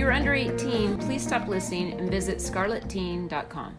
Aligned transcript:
If 0.00 0.04
you're 0.04 0.12
under 0.12 0.32
18, 0.32 0.96
please 0.96 1.22
stop 1.22 1.46
listening 1.46 1.92
and 2.00 2.10
visit 2.10 2.38
scarletteen.com. 2.38 3.76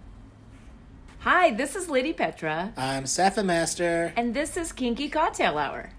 Hi, 1.21 1.49
this 1.49 1.75
is 1.75 1.89
Lady 1.89 2.13
Petra, 2.13 2.73
I'm 2.77 3.07
Safa 3.07 3.43
Master. 3.43 4.13
and 4.15 4.35
this 4.35 4.55
is 4.55 4.71
Kinky 4.71 5.09
Cocktail 5.09 5.57
Hour. 5.57 5.93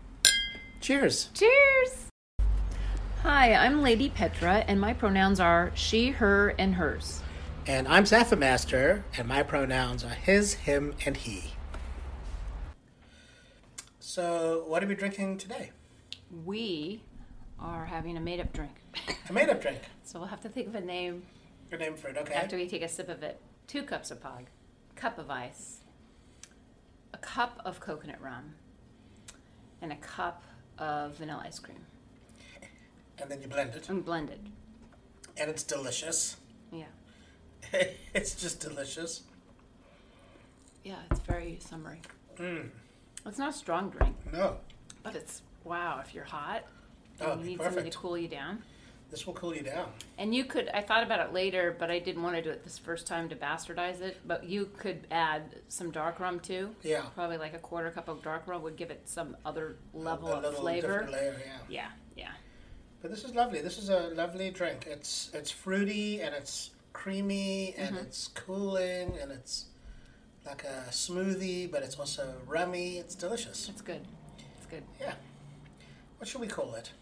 Cheers. 0.81 1.29
Cheers! 1.35 2.07
Hi, 3.25 3.53
I'm 3.53 3.83
Lady 3.83 4.11
Petra, 4.11 4.65
and 4.69 4.81
my 4.81 4.93
pronouns 4.93 5.41
are 5.41 5.73
she, 5.75 6.11
her, 6.11 6.51
and 6.57 6.77
hers. 6.77 7.21
And 7.67 7.89
I'm 7.89 8.07
Safa 8.07 8.37
Master, 8.37 9.03
and 9.19 9.27
my 9.27 9.43
pronouns 9.43 10.05
are 10.05 10.11
his, 10.11 10.55
him, 10.55 10.95
and 11.05 11.17
he. 11.17 11.55
So, 13.99 14.63
what 14.69 14.85
are 14.85 14.87
we 14.87 14.95
drinking 14.95 15.39
today? 15.39 15.73
We 16.45 17.03
are 17.63 17.87
having 17.87 18.17
a 18.17 18.21
made 18.21 18.41
up 18.41 18.53
drink. 18.53 18.73
A 19.29 19.33
made 19.33 19.49
up 19.49 19.61
drink. 19.63 19.81
So 20.05 20.19
we'll 20.19 20.29
have 20.29 20.41
to 20.43 20.49
think 20.49 20.67
of 20.67 20.75
a 20.75 20.81
name 20.81 21.23
Your 21.71 21.79
name 21.79 21.95
for 21.95 22.09
it, 22.09 22.17
okay? 22.19 22.35
after 22.35 22.57
we 22.57 22.69
take 22.69 22.83
a 22.83 22.89
sip 22.89 23.09
of 23.09 23.23
it. 23.23 23.41
Two 23.69 23.83
cups 23.83 24.11
of 24.11 24.21
pog, 24.21 24.47
cup 24.97 25.17
of 25.17 25.31
ice, 25.31 25.79
a 27.15 27.19
cup 27.19 27.61
of 27.65 27.81
coconut 27.81 28.21
rum, 28.21 28.55
and 29.81 29.93
a 29.93 29.97
cup 29.97 30.43
of 30.77 31.17
vanilla 31.17 31.45
ice 31.47 31.61
cream. 31.61 31.79
And 33.19 33.31
then 33.31 33.41
you 33.41 33.47
blend 33.47 33.75
it. 33.75 33.89
And 33.89 34.05
blend 34.05 34.29
it. 34.31 34.41
And 35.37 35.49
it's 35.49 35.63
delicious. 35.63 36.37
Yeah. 36.73 36.87
it's 38.13 38.35
just 38.35 38.61
delicious. 38.61 39.23
Yeah, 40.85 40.97
it's 41.11 41.21
very 41.21 41.59
summery. 41.61 42.01
Mm. 42.39 42.71
It's 43.25 43.39
not 43.39 43.51
a 43.51 43.57
strong 43.57 43.91
drink, 43.91 44.17
No, 44.33 44.57
but 45.05 45.15
it's 45.15 45.43
wow, 45.65 46.01
if 46.05 46.13
you're 46.13 46.25
hot 46.25 46.65
and 47.23 47.33
Oh, 47.33 47.43
you 47.43 47.51
need 47.51 47.59
something 47.59 47.75
perfect. 47.77 47.93
to 47.93 47.99
cool 47.99 48.19
you 48.19 48.29
down. 48.29 48.63
this 49.11 49.27
will 49.27 49.35
cool 49.35 49.55
you 49.55 49.63
down. 49.63 49.89
And 50.19 50.35
you 50.35 50.45
could, 50.45 50.69
I 50.73 50.81
thought 50.81 51.03
about 51.03 51.21
it 51.21 51.33
later, 51.35 51.77
but 51.79 51.91
I 51.91 51.99
didn't 51.99 52.23
want 52.23 52.35
to 52.37 52.43
do 52.43 52.49
it 52.51 52.65
this 52.65 52.79
first 52.79 53.07
time 53.07 53.29
to 53.29 53.37
bastardize 53.37 54.01
it. 54.01 54.17
But 54.27 54.45
you 54.45 54.71
could 54.79 55.07
add 55.11 55.43
some 55.69 55.91
dark 55.91 56.19
rum 56.19 56.41
too. 56.41 56.71
Yeah. 56.83 57.03
Probably 57.15 57.37
like 57.37 57.53
a 57.55 57.59
quarter 57.59 57.91
cup 57.91 58.09
of 58.09 58.23
dark 58.23 58.47
rum 58.47 58.63
would 58.63 58.77
give 58.77 58.91
it 58.91 59.03
some 59.07 59.37
other 59.45 59.77
level 59.93 60.29
A 60.29 60.37
of 60.39 60.43
little 60.45 60.61
flavor. 60.61 60.89
different 60.89 61.13
layer, 61.13 61.37
yeah. 61.45 61.59
Yeah, 61.69 61.89
yeah. 62.17 62.31
But 63.03 63.11
this 63.11 63.25
is 63.25 63.35
lovely. 63.35 63.61
This 63.61 63.79
is 63.79 63.91
a 63.91 64.13
lovely 64.15 64.51
drink. 64.51 64.87
It's 64.89 65.31
it's 65.35 65.51
fruity 65.51 66.21
and 66.23 66.35
it's 66.35 66.71
creamy 66.95 67.75
and 67.77 67.97
Mm-hmm. 67.97 68.07
it's 68.07 68.29
cooling 68.29 69.13
and 69.21 69.31
it's 69.33 69.67
like 70.47 70.65
a 70.65 70.85
smoothie, 70.91 71.71
but 71.71 71.83
it's 71.83 71.99
also 71.99 72.33
rummy. 72.47 72.97
It's 72.99 73.15
delicious. 73.15 73.69
It's 73.69 73.83
good. 73.83 74.01
It's 74.57 74.67
good. 74.71 74.85
Yeah. 75.01 75.15
What 76.19 76.29
should 76.29 76.41
we 76.41 76.47
call 76.47 76.75
it? 76.77 76.93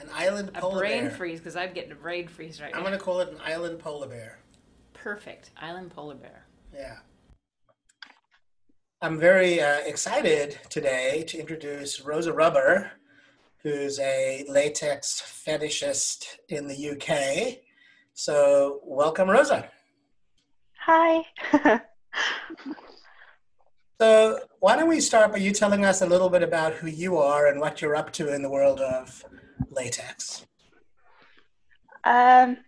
An 0.00 0.08
island 0.12 0.50
A 0.54 0.60
polar 0.60 0.80
brain 0.80 1.04
bear. 1.04 1.10
freeze 1.10 1.38
because 1.40 1.56
I'm 1.56 1.72
getting 1.72 1.92
a 1.92 1.96
brain 1.96 2.28
freeze 2.28 2.60
right 2.60 2.72
now. 2.72 2.78
I'm 2.78 2.84
going 2.84 2.96
to 2.96 3.02
call 3.02 3.20
it 3.20 3.28
an 3.30 3.38
island 3.44 3.78
polar 3.78 4.08
bear. 4.08 4.38
Perfect. 4.92 5.50
Island 5.60 5.90
polar 5.90 6.14
bear. 6.14 6.46
Yeah. 6.74 6.96
I'm 9.02 9.18
very 9.18 9.60
uh, 9.60 9.78
excited 9.80 10.58
today 10.70 11.24
to 11.28 11.38
introduce 11.38 12.00
Rosa 12.00 12.32
Rubber, 12.32 12.90
who's 13.62 13.98
a 13.98 14.44
latex 14.48 15.20
fetishist 15.46 16.24
in 16.48 16.66
the 16.68 16.90
UK. 16.90 17.58
So, 18.14 18.80
welcome, 18.84 19.28
Rosa. 19.28 19.68
Hi. 20.78 21.22
So, 24.04 24.38
why 24.60 24.76
don't 24.76 24.90
we 24.90 25.00
start 25.00 25.32
by 25.32 25.38
you 25.38 25.50
telling 25.50 25.82
us 25.82 26.02
a 26.02 26.06
little 26.06 26.28
bit 26.28 26.42
about 26.42 26.74
who 26.74 26.88
you 26.88 27.16
are 27.16 27.46
and 27.46 27.58
what 27.58 27.80
you're 27.80 27.96
up 27.96 28.12
to 28.12 28.34
in 28.34 28.42
the 28.42 28.50
world 28.50 28.78
of 28.78 29.24
latex? 29.70 30.44
um, 32.04 32.58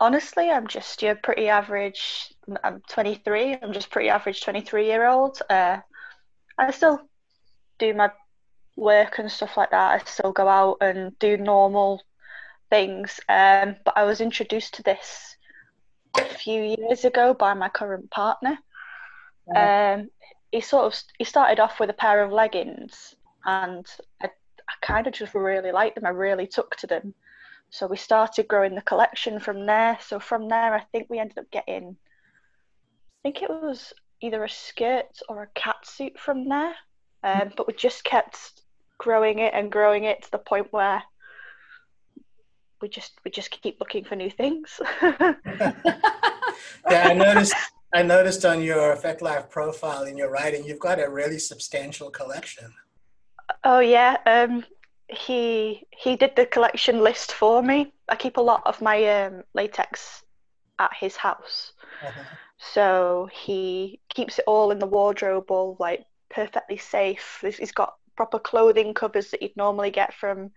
honestly, 0.00 0.50
I'm 0.50 0.66
just 0.66 1.02
your 1.02 1.14
pretty 1.14 1.48
average. 1.48 2.32
I'm 2.64 2.80
23. 2.88 3.58
I'm 3.62 3.74
just 3.74 3.90
pretty 3.90 4.08
average 4.08 4.40
23 4.40 4.86
year 4.86 5.06
old. 5.06 5.42
Uh, 5.50 5.80
I 6.56 6.70
still 6.70 6.98
do 7.78 7.92
my 7.92 8.10
work 8.74 9.18
and 9.18 9.30
stuff 9.30 9.58
like 9.58 9.72
that. 9.72 10.00
I 10.00 10.04
still 10.06 10.32
go 10.32 10.48
out 10.48 10.78
and 10.80 11.12
do 11.18 11.36
normal 11.36 12.02
things. 12.70 13.20
Um, 13.28 13.76
but 13.84 13.98
I 13.98 14.04
was 14.04 14.22
introduced 14.22 14.76
to 14.76 14.82
this 14.82 15.36
a 16.16 16.24
few 16.24 16.62
years 16.62 17.04
ago 17.04 17.34
by 17.34 17.52
my 17.52 17.68
current 17.68 18.10
partner. 18.10 18.58
Um, 19.54 20.08
he 20.56 20.62
sort 20.62 20.86
of 20.86 21.00
he 21.18 21.24
started 21.24 21.60
off 21.60 21.78
with 21.78 21.90
a 21.90 21.94
pair 21.94 22.22
of 22.22 22.32
leggings, 22.32 23.14
and 23.44 23.86
I, 24.20 24.26
I 24.26 24.72
kind 24.82 25.06
of 25.06 25.12
just 25.12 25.34
really 25.34 25.72
liked 25.72 25.96
them. 25.96 26.06
I 26.06 26.10
really 26.10 26.46
took 26.46 26.74
to 26.76 26.86
them. 26.86 27.14
So 27.70 27.86
we 27.86 27.96
started 27.96 28.48
growing 28.48 28.74
the 28.74 28.82
collection 28.82 29.38
from 29.40 29.66
there. 29.66 29.98
So 30.00 30.18
from 30.18 30.48
there, 30.48 30.74
I 30.74 30.80
think 30.92 31.08
we 31.08 31.18
ended 31.18 31.38
up 31.38 31.50
getting, 31.50 31.96
I 31.98 33.18
think 33.22 33.42
it 33.42 33.50
was 33.50 33.92
either 34.20 34.44
a 34.44 34.48
skirt 34.48 35.20
or 35.28 35.42
a 35.42 35.60
cat 35.60 35.84
suit 35.84 36.18
from 36.18 36.48
there. 36.48 36.74
Um, 37.24 37.50
but 37.56 37.66
we 37.66 37.74
just 37.74 38.04
kept 38.04 38.62
growing 38.98 39.40
it 39.40 39.52
and 39.52 39.70
growing 39.70 40.04
it 40.04 40.22
to 40.22 40.30
the 40.30 40.38
point 40.38 40.72
where 40.72 41.02
we 42.80 42.88
just 42.88 43.12
we 43.24 43.30
just 43.30 43.50
keep 43.50 43.80
looking 43.80 44.04
for 44.04 44.16
new 44.16 44.30
things. 44.30 44.80
Yeah, 46.90 47.08
I 47.08 47.14
noticed. 47.14 47.54
I 47.92 48.02
noticed 48.02 48.44
on 48.44 48.62
your 48.62 48.96
FetLife 48.96 49.48
profile 49.48 50.04
in 50.04 50.16
your 50.16 50.30
writing, 50.30 50.64
you've 50.64 50.80
got 50.80 51.00
a 51.00 51.08
really 51.08 51.38
substantial 51.38 52.10
collection. 52.10 52.72
Oh 53.64 53.78
yeah, 53.78 54.16
um, 54.26 54.64
he 55.08 55.86
he 55.90 56.16
did 56.16 56.34
the 56.36 56.46
collection 56.46 57.00
list 57.00 57.32
for 57.32 57.62
me. 57.62 57.92
I 58.08 58.16
keep 58.16 58.36
a 58.36 58.40
lot 58.40 58.62
of 58.66 58.82
my 58.82 59.04
um, 59.22 59.42
latex 59.54 60.22
at 60.78 60.90
his 60.98 61.16
house, 61.16 61.72
so 62.58 63.28
he 63.32 64.00
keeps 64.08 64.38
it 64.38 64.44
all 64.46 64.72
in 64.72 64.78
the 64.78 64.86
wardrobe, 64.86 65.50
all 65.50 65.76
like 65.78 66.04
perfectly 66.28 66.76
safe. 66.76 67.42
He's 67.42 67.72
got 67.72 67.94
proper 68.16 68.38
clothing 68.38 68.94
covers 68.94 69.30
that 69.30 69.42
you'd 69.42 69.56
normally 69.56 69.90
get 69.90 70.12
from 70.14 70.50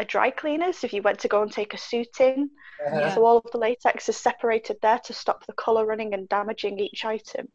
a 0.00 0.04
dry 0.04 0.30
cleaners 0.30 0.82
if 0.82 0.92
you 0.92 1.02
went 1.02 1.18
to 1.20 1.28
go 1.28 1.42
and 1.42 1.52
take 1.52 1.74
a 1.74 1.78
suit 1.78 2.20
in. 2.20 2.50
Yeah. 2.82 3.14
So 3.14 3.24
all 3.26 3.38
of 3.38 3.50
the 3.52 3.58
latex 3.58 4.08
is 4.08 4.16
separated 4.16 4.78
there 4.80 4.98
to 5.04 5.12
stop 5.12 5.46
the 5.46 5.52
colour 5.52 5.84
running 5.86 6.14
and 6.14 6.28
damaging 6.28 6.78
each 6.80 7.04
item. 7.04 7.48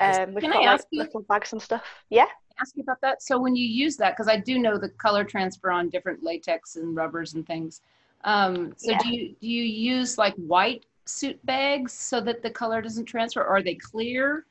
Um, 0.00 0.34
we've 0.34 0.42
Can 0.42 0.50
got 0.52 0.56
I 0.62 0.66
like 0.66 0.68
ask 0.80 0.86
you- 0.90 1.02
little 1.02 1.22
bags 1.22 1.52
and 1.52 1.60
stuff. 1.62 1.84
Yeah. 2.10 2.26
Ask 2.60 2.76
you 2.76 2.82
about 2.82 3.00
that. 3.00 3.22
So 3.22 3.38
when 3.40 3.56
you 3.56 3.66
use 3.66 3.96
that, 3.96 4.10
because 4.12 4.28
I 4.28 4.36
do 4.36 4.58
know 4.58 4.76
the 4.76 4.90
color 4.90 5.24
transfer 5.24 5.70
on 5.70 5.88
different 5.88 6.22
latex 6.22 6.76
and 6.76 6.94
rubbers 6.94 7.32
and 7.34 7.46
things. 7.46 7.80
Um, 8.24 8.74
so 8.76 8.92
Yeah. 8.92 8.98
do 9.02 9.08
you 9.08 9.34
do 9.40 9.48
you 9.48 9.64
use 9.64 10.18
like 10.18 10.34
white 10.36 10.84
suit 11.06 11.44
bags 11.46 11.92
so 11.94 12.20
that 12.20 12.42
the 12.42 12.50
color 12.50 12.82
doesn't 12.82 13.06
transfer, 13.06 13.40
or 13.40 13.56
are 13.56 13.62
they 13.62 13.74
clear? 13.76 14.44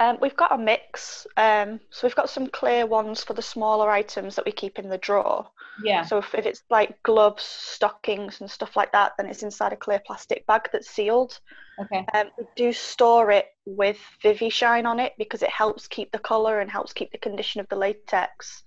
Um, 0.00 0.16
we've 0.20 0.36
got 0.36 0.52
a 0.52 0.58
mix. 0.58 1.26
Um, 1.36 1.80
so 1.90 2.06
we've 2.06 2.14
got 2.14 2.30
some 2.30 2.46
clear 2.46 2.86
ones 2.86 3.22
for 3.24 3.34
the 3.34 3.42
smaller 3.42 3.90
items 3.90 4.36
that 4.36 4.44
we 4.46 4.52
keep 4.52 4.78
in 4.78 4.88
the 4.88 4.98
drawer. 4.98 5.48
Yeah. 5.84 6.02
So 6.02 6.18
if, 6.18 6.34
if 6.34 6.46
it's 6.46 6.62
like 6.70 7.02
gloves, 7.02 7.42
stockings, 7.42 8.40
and 8.40 8.50
stuff 8.50 8.76
like 8.76 8.92
that, 8.92 9.12
then 9.16 9.26
it's 9.26 9.42
inside 9.42 9.72
a 9.72 9.76
clear 9.76 10.00
plastic 10.04 10.46
bag 10.46 10.68
that's 10.72 10.90
sealed. 10.90 11.38
Okay. 11.80 12.04
Um, 12.14 12.30
we 12.38 12.44
do 12.56 12.72
store 12.72 13.30
it 13.30 13.46
with 13.66 13.98
Vivishine 14.24 14.86
on 14.86 14.98
it 14.98 15.12
because 15.18 15.42
it 15.42 15.50
helps 15.50 15.88
keep 15.88 16.10
the 16.10 16.18
colour 16.18 16.60
and 16.60 16.70
helps 16.70 16.92
keep 16.92 17.12
the 17.12 17.18
condition 17.18 17.60
of 17.60 17.68
the 17.68 17.76
latex 17.76 18.62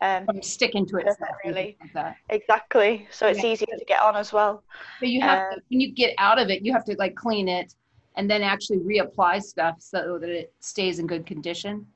Um, 0.00 0.26
From 0.26 0.42
sticking 0.42 0.86
to 0.86 0.96
and 0.98 1.16
really. 1.44 1.78
Like 1.94 2.16
exactly. 2.28 3.08
So 3.10 3.26
it's 3.26 3.42
Yeah. 3.42 3.52
easier 3.52 3.76
to 3.78 3.84
get 3.86 4.00
on 4.02 4.16
as 4.16 4.32
well. 4.32 4.62
But 5.00 5.08
you 5.08 5.20
have 5.22 5.48
to, 5.50 5.56
Um, 5.56 5.62
when 5.70 5.80
you 5.80 5.92
get 5.92 6.14
out 6.18 6.38
of 6.38 6.50
it, 6.50 6.62
you 6.62 6.72
have 6.72 6.84
to 6.84 6.94
like 6.98 7.14
clean 7.14 7.48
it 7.48 7.72
and 8.16 8.30
then 8.30 8.42
actually 8.42 8.78
reapply 8.78 9.42
stuff 9.42 9.76
so 9.80 10.18
that 10.18 10.30
it 10.30 10.52
stays 10.60 10.98
in 10.98 11.06
good 11.06 11.26
condition. 11.26 11.86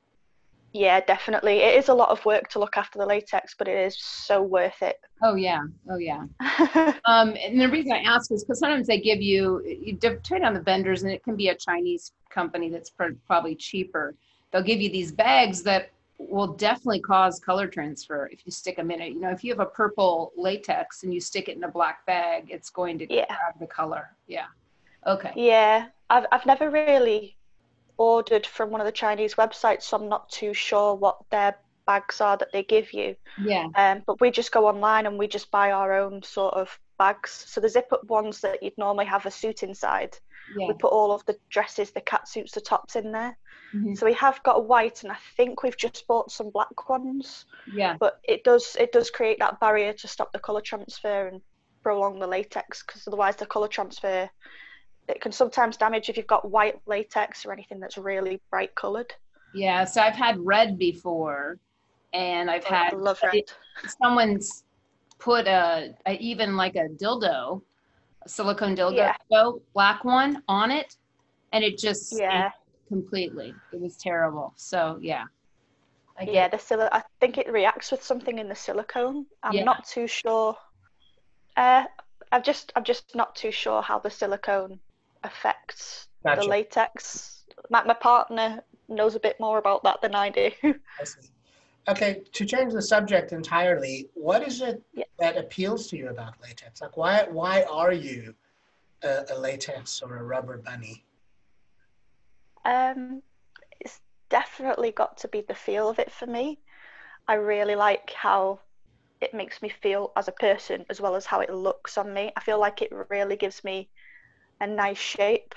Yeah, 0.72 1.00
definitely. 1.00 1.58
It 1.58 1.76
is 1.76 1.88
a 1.88 1.94
lot 1.94 2.10
of 2.10 2.24
work 2.24 2.48
to 2.50 2.58
look 2.58 2.76
after 2.76 2.98
the 2.98 3.06
latex, 3.06 3.54
but 3.58 3.68
it 3.68 3.76
is 3.76 3.98
so 3.98 4.42
worth 4.42 4.82
it. 4.82 4.96
Oh 5.22 5.34
yeah, 5.34 5.62
oh 5.90 5.98
yeah. 5.98 6.24
Um, 7.04 7.36
and 7.42 7.60
the 7.60 7.68
reason 7.68 7.92
I 7.92 7.98
ask 8.00 8.30
is 8.30 8.44
because 8.44 8.58
sometimes 8.60 8.86
they 8.86 9.00
give 9.00 9.20
you, 9.20 9.62
you 9.64 9.94
depend 9.94 10.44
on 10.44 10.54
the 10.54 10.60
vendors, 10.60 11.02
and 11.02 11.12
it 11.12 11.22
can 11.24 11.36
be 11.36 11.48
a 11.48 11.54
Chinese 11.54 12.12
company 12.30 12.70
that's 12.70 12.90
pr- 12.90 13.16
probably 13.26 13.54
cheaper. 13.54 14.14
They'll 14.50 14.62
give 14.62 14.80
you 14.80 14.90
these 14.90 15.12
bags 15.12 15.62
that 15.64 15.90
will 16.18 16.48
definitely 16.48 17.00
cause 17.00 17.40
color 17.40 17.66
transfer 17.66 18.28
if 18.32 18.44
you 18.44 18.52
stick 18.52 18.76
them 18.76 18.90
in 18.90 19.00
it. 19.00 19.12
You 19.12 19.20
know, 19.20 19.30
if 19.30 19.42
you 19.42 19.52
have 19.52 19.60
a 19.60 19.66
purple 19.66 20.32
latex 20.36 21.02
and 21.02 21.12
you 21.12 21.20
stick 21.20 21.48
it 21.48 21.56
in 21.56 21.64
a 21.64 21.68
black 21.70 22.04
bag, 22.06 22.48
it's 22.50 22.70
going 22.70 22.98
to 22.98 23.06
Yeah. 23.12 23.26
grab 23.26 23.58
the 23.58 23.66
color. 23.66 24.10
Yeah. 24.26 24.46
Okay. 25.06 25.32
Yeah, 25.34 25.88
I've 26.10 26.26
I've 26.30 26.46
never 26.46 26.70
really 26.70 27.36
ordered 28.00 28.46
from 28.46 28.70
one 28.70 28.80
of 28.80 28.86
the 28.86 28.92
Chinese 28.92 29.34
websites, 29.34 29.82
so 29.82 29.98
I'm 29.98 30.08
not 30.08 30.30
too 30.30 30.54
sure 30.54 30.94
what 30.94 31.18
their 31.30 31.54
bags 31.86 32.22
are 32.22 32.38
that 32.38 32.50
they 32.50 32.62
give 32.62 32.94
you. 32.94 33.14
Yeah. 33.38 33.66
Um, 33.74 34.02
but 34.06 34.20
we 34.22 34.30
just 34.30 34.52
go 34.52 34.66
online 34.66 35.06
and 35.06 35.18
we 35.18 35.28
just 35.28 35.50
buy 35.50 35.70
our 35.70 35.92
own 35.92 36.22
sort 36.22 36.54
of 36.54 36.78
bags. 36.98 37.30
So 37.46 37.60
the 37.60 37.68
zip 37.68 37.92
up 37.92 38.04
ones 38.04 38.40
that 38.40 38.62
you'd 38.62 38.78
normally 38.78 39.04
have 39.04 39.26
a 39.26 39.30
suit 39.30 39.62
inside, 39.62 40.16
Yeah. 40.56 40.68
we 40.68 40.74
put 40.74 40.92
all 40.92 41.12
of 41.12 41.26
the 41.26 41.36
dresses, 41.50 41.90
the 41.90 42.00
cat 42.00 42.26
suits, 42.26 42.52
the 42.52 42.62
tops 42.62 42.96
in 42.96 43.12
there. 43.12 43.36
Mhm. 43.74 43.98
So 43.98 44.06
we 44.06 44.14
have 44.14 44.42
got 44.44 44.56
a 44.56 44.62
white, 44.62 45.02
and 45.02 45.12
I 45.12 45.18
think 45.36 45.62
we've 45.62 45.76
just 45.76 46.06
bought 46.06 46.32
some 46.32 46.48
black 46.48 46.88
ones. 46.88 47.44
Yeah. 47.70 47.96
But 48.00 48.18
it 48.24 48.44
does 48.44 48.76
it 48.80 48.92
does 48.92 49.10
create 49.10 49.38
that 49.40 49.60
barrier 49.60 49.92
to 49.92 50.08
stop 50.08 50.32
the 50.32 50.38
color 50.38 50.62
transfer 50.62 51.28
and 51.28 51.42
prolong 51.82 52.18
the 52.18 52.26
latex, 52.26 52.82
because 52.82 53.06
otherwise 53.06 53.36
the 53.36 53.46
color 53.46 53.68
transfer 53.68 54.30
it 55.10 55.20
can 55.20 55.32
sometimes 55.32 55.76
damage 55.76 56.08
if 56.08 56.16
you've 56.16 56.26
got 56.26 56.50
white 56.50 56.80
latex 56.86 57.44
or 57.44 57.52
anything 57.52 57.80
that's 57.80 57.98
really 57.98 58.40
bright 58.50 58.74
colored. 58.74 59.12
Yeah. 59.54 59.84
So 59.84 60.00
I've 60.00 60.14
had 60.14 60.38
red 60.38 60.78
before, 60.78 61.58
and 62.12 62.50
I've 62.50 62.64
I 62.66 62.68
had 62.68 62.92
red. 62.94 63.42
someone's 64.02 64.64
put 65.18 65.46
a, 65.46 65.94
a 66.06 66.16
even 66.18 66.56
like 66.56 66.76
a 66.76 66.88
dildo, 66.88 67.60
a 68.24 68.28
silicone 68.28 68.76
dildo, 68.76 69.14
Yeah. 69.30 69.50
black 69.74 70.04
one 70.04 70.42
on 70.48 70.70
it, 70.70 70.96
and 71.52 71.62
it 71.64 71.76
just 71.78 72.18
Yeah, 72.18 72.50
completely. 72.88 73.54
It 73.72 73.80
was 73.80 73.96
terrible. 73.96 74.52
So 74.56 74.98
yeah. 75.00 75.24
I 76.18 76.24
yeah. 76.24 76.48
The 76.48 76.58
sil- 76.62 76.88
I 76.92 77.02
think 77.20 77.36
it 77.38 77.50
reacts 77.50 77.90
with 77.90 78.02
something 78.02 78.38
in 78.38 78.48
the 78.48 78.54
silicone. 78.54 79.26
I'm 79.42 79.52
Yeah. 79.54 79.64
not 79.64 79.86
too 79.86 80.06
sure. 80.06 80.56
Uh, 81.56 81.84
I've 82.32 82.44
just 82.44 82.72
I'm 82.76 82.84
just 82.84 83.16
not 83.16 83.34
too 83.34 83.50
sure 83.50 83.82
how 83.82 83.98
the 83.98 84.10
silicone 84.10 84.78
affects 85.22 86.08
Gotcha. 86.24 86.42
the 86.42 86.48
latex. 86.48 87.44
My, 87.70 87.82
my 87.84 87.94
partner 87.94 88.62
knows 88.88 89.14
a 89.14 89.20
bit 89.20 89.38
more 89.40 89.58
about 89.58 89.82
that 89.84 90.00
than 90.02 90.14
I 90.14 90.30
do. 90.30 90.50
I 90.64 91.04
see. 91.04 91.28
Okay, 91.88 92.22
to 92.32 92.44
change 92.44 92.72
the 92.72 92.82
subject 92.82 93.32
entirely, 93.32 94.10
what 94.14 94.46
is 94.46 94.60
it 94.60 94.82
Yeah. 94.94 95.04
that 95.18 95.36
appeals 95.36 95.86
to 95.88 95.96
you 95.96 96.08
about 96.08 96.34
latex? 96.42 96.80
Like, 96.82 96.96
why 96.96 97.26
why 97.30 97.62
are 97.64 97.92
you 97.92 98.34
a, 99.02 99.24
a 99.30 99.38
latex 99.38 100.02
or 100.02 100.18
a 100.18 100.22
rubber 100.22 100.58
bunny? 100.58 101.04
Um, 102.64 103.22
it's 103.80 104.00
definitely 104.28 104.92
got 104.92 105.16
to 105.18 105.28
be 105.28 105.40
the 105.40 105.54
feel 105.54 105.88
of 105.88 105.98
it 105.98 106.12
for 106.12 106.26
me. 106.26 106.60
I 107.26 107.34
really 107.34 107.74
like 107.74 108.12
how 108.12 108.60
it 109.20 109.34
makes 109.34 109.62
me 109.62 109.68
feel 109.68 110.12
as 110.16 110.28
a 110.28 110.32
person 110.32 110.84
as 110.90 111.00
well 111.00 111.14
as 111.14 111.26
how 111.26 111.40
it 111.40 111.52
looks 111.52 111.98
on 111.98 112.12
me. 112.12 112.32
I 112.36 112.40
feel 112.40 112.60
like 112.60 112.82
it 112.82 112.92
really 113.08 113.36
gives 113.36 113.64
me 113.64 113.88
a 114.60 114.66
nice 114.66 114.98
shape 114.98 115.54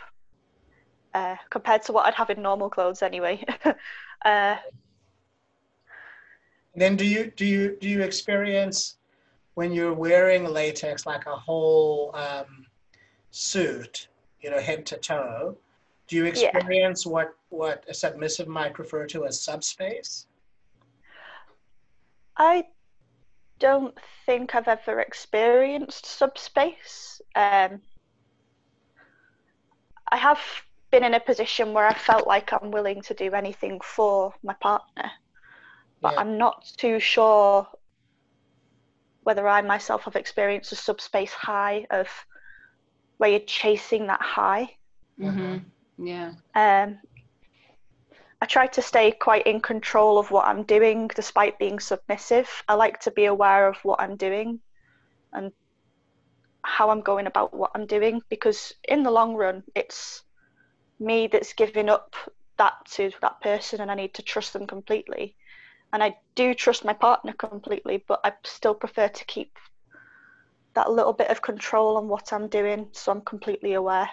uh, 1.13 1.35
compared 1.49 1.83
to 1.83 1.93
what 1.93 2.05
I'd 2.05 2.15
have 2.15 2.29
in 2.29 2.41
normal 2.41 2.69
clothes 2.69 3.01
anyway. 3.01 3.43
uh, 4.25 4.55
Then 6.75 6.95
do 6.95 7.05
you 7.05 7.31
do 7.35 7.45
you 7.45 7.77
do 7.79 7.87
you 7.87 8.01
experience 8.01 8.97
when 9.53 9.71
you're 9.71 9.93
wearing 9.93 10.45
latex 10.45 11.05
like 11.05 11.25
a 11.27 11.35
whole 11.35 12.15
um, 12.15 12.65
suit, 13.31 14.07
you 14.41 14.49
know, 14.49 14.59
head 14.59 14.85
to 14.87 14.97
toe? 14.97 15.55
Do 16.07 16.15
you 16.15 16.25
Yeah. 16.25 16.29
experience 16.29 17.05
what 17.05 17.35
what 17.49 17.85
a 17.87 17.93
submissive 17.93 18.47
might 18.47 18.79
refer 18.79 19.05
to 19.07 19.25
as 19.25 19.39
subspace? 19.39 20.25
I 22.35 22.65
don't 23.59 23.95
think 24.25 24.55
I've 24.55 24.67
ever 24.67 24.99
experienced 24.99 26.07
subspace. 26.07 27.21
Um, 27.35 27.81
I 30.13 30.17
have 30.17 30.39
been 30.91 31.03
in 31.03 31.15
a 31.15 31.19
position 31.19 31.73
where 31.73 31.87
I 31.87 31.95
felt 31.95 32.27
like 32.27 32.53
I'm 32.53 32.69
willing 32.69 33.01
to 33.01 33.15
do 33.15 33.33
anything 33.33 33.81
for 33.81 34.31
my 34.43 34.53
partner, 34.53 35.09
but 36.01 36.13
Yeah. 36.13 36.19
I'm 36.19 36.37
not 36.37 36.63
too 36.77 36.99
sure 36.99 37.67
whether 39.23 39.47
I 39.47 39.61
myself 39.61 40.03
have 40.03 40.15
experienced 40.15 40.71
a 40.71 40.75
subspace 40.75 41.33
high 41.33 41.87
of 41.89 42.07
where 43.17 43.31
you're 43.31 43.39
chasing 43.39 44.05
that 44.05 44.21
high. 44.21 44.77
hmm 45.17 45.57
Yeah. 45.97 46.33
Um, 46.53 46.99
I 48.39 48.45
try 48.45 48.67
to 48.67 48.83
stay 48.83 49.13
quite 49.13 49.47
in 49.47 49.61
control 49.61 50.19
of 50.19 50.29
what 50.29 50.45
I'm 50.45 50.61
doing 50.61 51.07
despite 51.07 51.57
being 51.57 51.79
submissive. 51.79 52.63
I 52.67 52.75
like 52.75 52.99
to 52.99 53.11
be 53.11 53.25
aware 53.25 53.67
of 53.67 53.77
what 53.83 53.99
I'm 53.99 54.15
doing 54.15 54.61
and 55.31 55.51
how 56.63 56.89
I'm 56.89 57.01
going 57.01 57.27
about 57.27 57.53
what 57.53 57.71
I'm 57.75 57.85
doing 57.85 58.21
because, 58.29 58.73
in 58.87 59.03
the 59.03 59.11
long 59.11 59.35
run, 59.35 59.63
it's 59.75 60.23
me 60.99 61.27
that's 61.27 61.53
giving 61.53 61.89
up 61.89 62.15
that 62.57 62.73
to 62.91 63.11
that 63.21 63.41
person 63.41 63.81
and 63.81 63.91
I 63.91 63.95
need 63.95 64.13
to 64.15 64.21
trust 64.21 64.53
them 64.53 64.67
completely. 64.67 65.35
And 65.91 66.03
I 66.03 66.15
do 66.35 66.53
trust 66.53 66.85
my 66.85 66.93
partner 66.93 67.33
completely, 67.33 68.03
but 68.07 68.21
I 68.23 68.33
still 68.43 68.73
prefer 68.73 69.07
to 69.09 69.25
keep 69.25 69.57
that 70.73 70.89
little 70.89 71.13
bit 71.13 71.29
of 71.29 71.41
control 71.41 71.97
on 71.97 72.07
what 72.07 72.33
I'm 72.33 72.47
doing 72.47 72.87
so 72.93 73.11
I'm 73.11 73.21
completely 73.21 73.73
aware. 73.73 74.09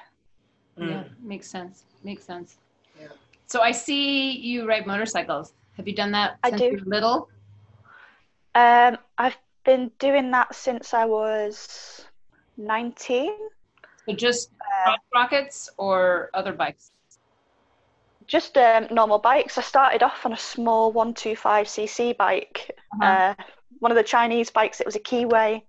Yeah. 0.77 0.85
Mm. 0.85 1.05
Makes 1.23 1.49
sense. 1.49 1.85
Makes 2.05 2.25
sense. 2.25 2.57
Yeah. 3.01 3.09
So 3.47 3.63
I 3.63 3.73
see 3.73 4.33
you 4.33 4.69
ride 4.69 4.87
motorcycles. 4.87 5.55
Have 5.77 5.89
you 5.89 5.95
done 5.95 6.13
that 6.13 6.39
I 6.43 6.51
do. 6.51 6.65
you 6.65 6.83
were 6.85 6.91
little? 6.91 7.29
Um, 8.55 8.99
I've 9.17 9.39
been 9.65 9.91
doing 9.99 10.31
that 10.33 10.55
since 10.55 10.93
I 10.93 11.07
was 11.07 12.05
19. 12.61 13.33
So 14.07 14.15
just 14.15 14.51
Uh, 14.87 14.97
rockets 15.15 15.69
or 15.77 16.31
other 16.35 16.53
bikes? 16.53 16.93
Just 18.27 18.57
um, 18.57 18.87
normal 18.91 19.19
bikes. 19.19 19.59
I 19.59 19.63
started 19.63 20.03
off 20.03 20.25
on 20.25 20.33
a 20.33 20.37
small 20.37 20.93
125cc 20.93 22.17
bike, 22.17 22.71
Uh-huh. 22.95 23.35
uh, 23.39 23.45
one 23.81 23.91
of 23.91 23.97
the 23.97 24.05
Chinese 24.05 24.51
bikes. 24.51 24.81
It 24.81 24.87
was 24.87 24.97
a 24.97 25.01
Keeway. 25.01 25.63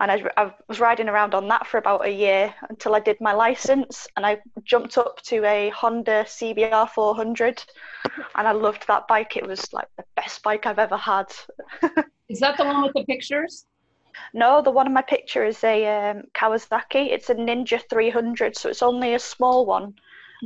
And 0.00 0.10
I, 0.10 0.24
I 0.36 0.52
was 0.66 0.80
riding 0.80 1.08
around 1.08 1.32
on 1.34 1.46
that 1.48 1.64
for 1.68 1.78
about 1.78 2.04
a 2.04 2.10
year 2.10 2.52
until 2.68 2.96
I 2.96 3.00
did 3.00 3.20
my 3.20 3.32
license. 3.32 4.08
And 4.16 4.26
I 4.26 4.40
jumped 4.64 4.98
up 4.98 5.22
to 5.26 5.44
a 5.44 5.68
Honda 5.70 6.24
CBR 6.26 6.88
400. 6.90 7.62
And 8.34 8.48
I 8.48 8.52
loved 8.52 8.84
that 8.88 9.06
bike. 9.06 9.36
It 9.36 9.46
was 9.46 9.72
like 9.72 9.86
the 9.96 10.04
best 10.16 10.42
bike 10.42 10.66
I've 10.66 10.80
ever 10.80 10.96
had. 10.96 11.26
Is 12.28 12.40
that 12.40 12.56
the 12.56 12.64
one 12.64 12.82
with 12.82 12.94
the 12.94 13.04
pictures? 13.04 13.66
No, 14.32 14.62
the 14.62 14.70
one 14.70 14.86
in 14.86 14.92
my 14.92 15.02
picture 15.02 15.44
is 15.44 15.62
a 15.64 16.10
um, 16.10 16.22
Kawasaki. 16.34 17.10
It's 17.10 17.30
a 17.30 17.34
Ninja 17.34 17.80
300, 17.88 18.56
so 18.56 18.68
it's 18.68 18.82
only 18.82 19.14
a 19.14 19.18
small 19.18 19.66
one. 19.66 19.94